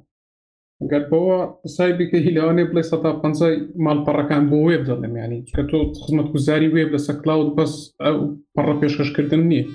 [0.91, 3.03] گەر بەوە قسای بکە هیلوانێ بڵێ سە پ
[3.86, 7.74] ماڵپەڕەکان بۆ وێ بدەڵێم ینی کە تۆ خزمەت گوزاری وێ لەسە کلااود بەس
[8.55, 9.66] پەڕە پێشکەشکردن نییە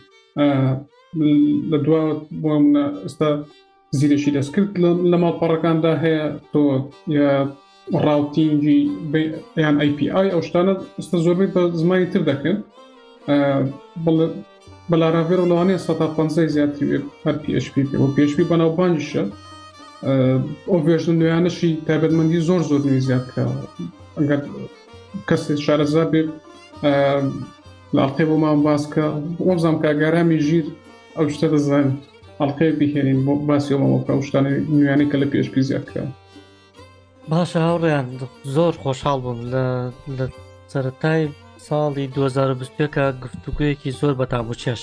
[1.70, 2.12] لە دواوە
[2.42, 2.52] بۆ
[3.06, 3.28] ئستا
[3.98, 4.70] زیرەشی دەستکرد
[5.10, 6.62] لە ماڵپەڕەکاندا هەیە تۆ
[8.04, 8.80] ڕاوتینجی
[9.64, 12.60] یان ئایPI ئەو شتانە ئستا زۆربەی بە زمانی تر دەکرد
[14.92, 19.24] بەلاراڤێر لەوانێ 150 زیاتری وێ هەر PHP و PHP بەناوبانیشە
[20.68, 23.58] ئەو بێژن نوێیانشی تابەتمەندی زۆر زۆر نوێ زیاتکراوە
[24.18, 24.40] ئەگەر
[25.28, 26.22] کەس شارەزا بێ
[27.96, 29.06] لاڵقێ بۆ ماوە باسکە
[29.48, 30.66] وەزانام کاگەرامی ژیر
[31.16, 31.94] ئەو شتە دەزانین
[32.38, 36.02] ئەڵلقەیە بهێنین بۆ باسی ئەومەوەکە شتانی نوێنی کە لە پێشپ زیاتکە
[37.30, 38.06] باشە هاوڕیان
[38.54, 39.40] زۆر خۆشحاڵ بووم
[40.18, 40.26] لە
[40.72, 41.24] سەرەتای
[41.66, 44.82] ساڵی 2020کە گفتوگویەکی زۆر بە تابوچێش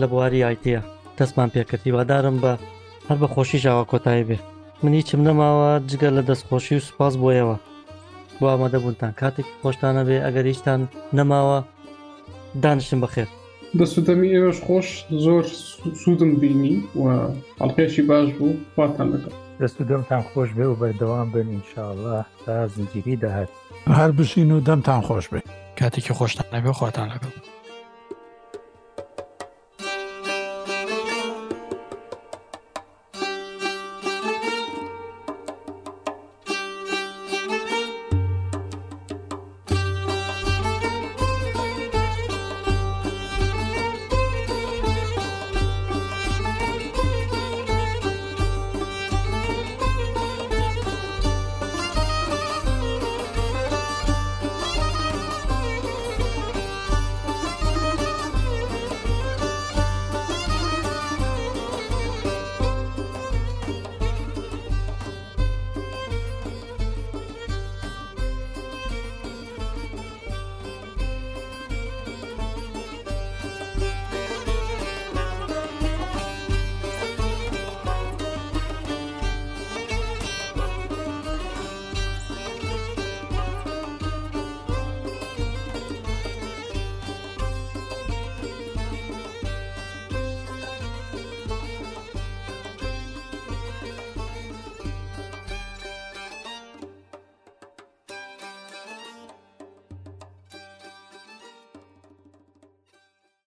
[0.00, 0.80] لە بواری آیتەیە
[1.18, 2.52] دەستمان پێکردی وادارم بە
[3.08, 4.38] هەر بە خۆشی ژاوە کۆتایی بێ
[4.82, 7.56] منی چم نەماوە جگە لە دەستخۆشی و سوپاس بۆیەوە
[8.38, 10.80] بۆ ئامادەبوونتان کاتێک خۆشتانە بێ ئەگەر هیچتان
[11.18, 11.58] نەماوە
[12.62, 13.28] دانشتم بەخێر
[13.78, 14.88] دەسوتەمی ئێوەش خۆش
[15.24, 15.44] زۆر
[16.02, 17.04] سوودم بینی و
[17.60, 23.50] هەڵپێشی باش بوو خواتان لەگەڵ دەستودەمتان خۆش بێ و بەردەوام بن ئینشاءله تا زنجیری داهات
[23.98, 27.53] هەر بشین و دەمتان خۆش بێت کتی که خوش نبیه خواهد لگم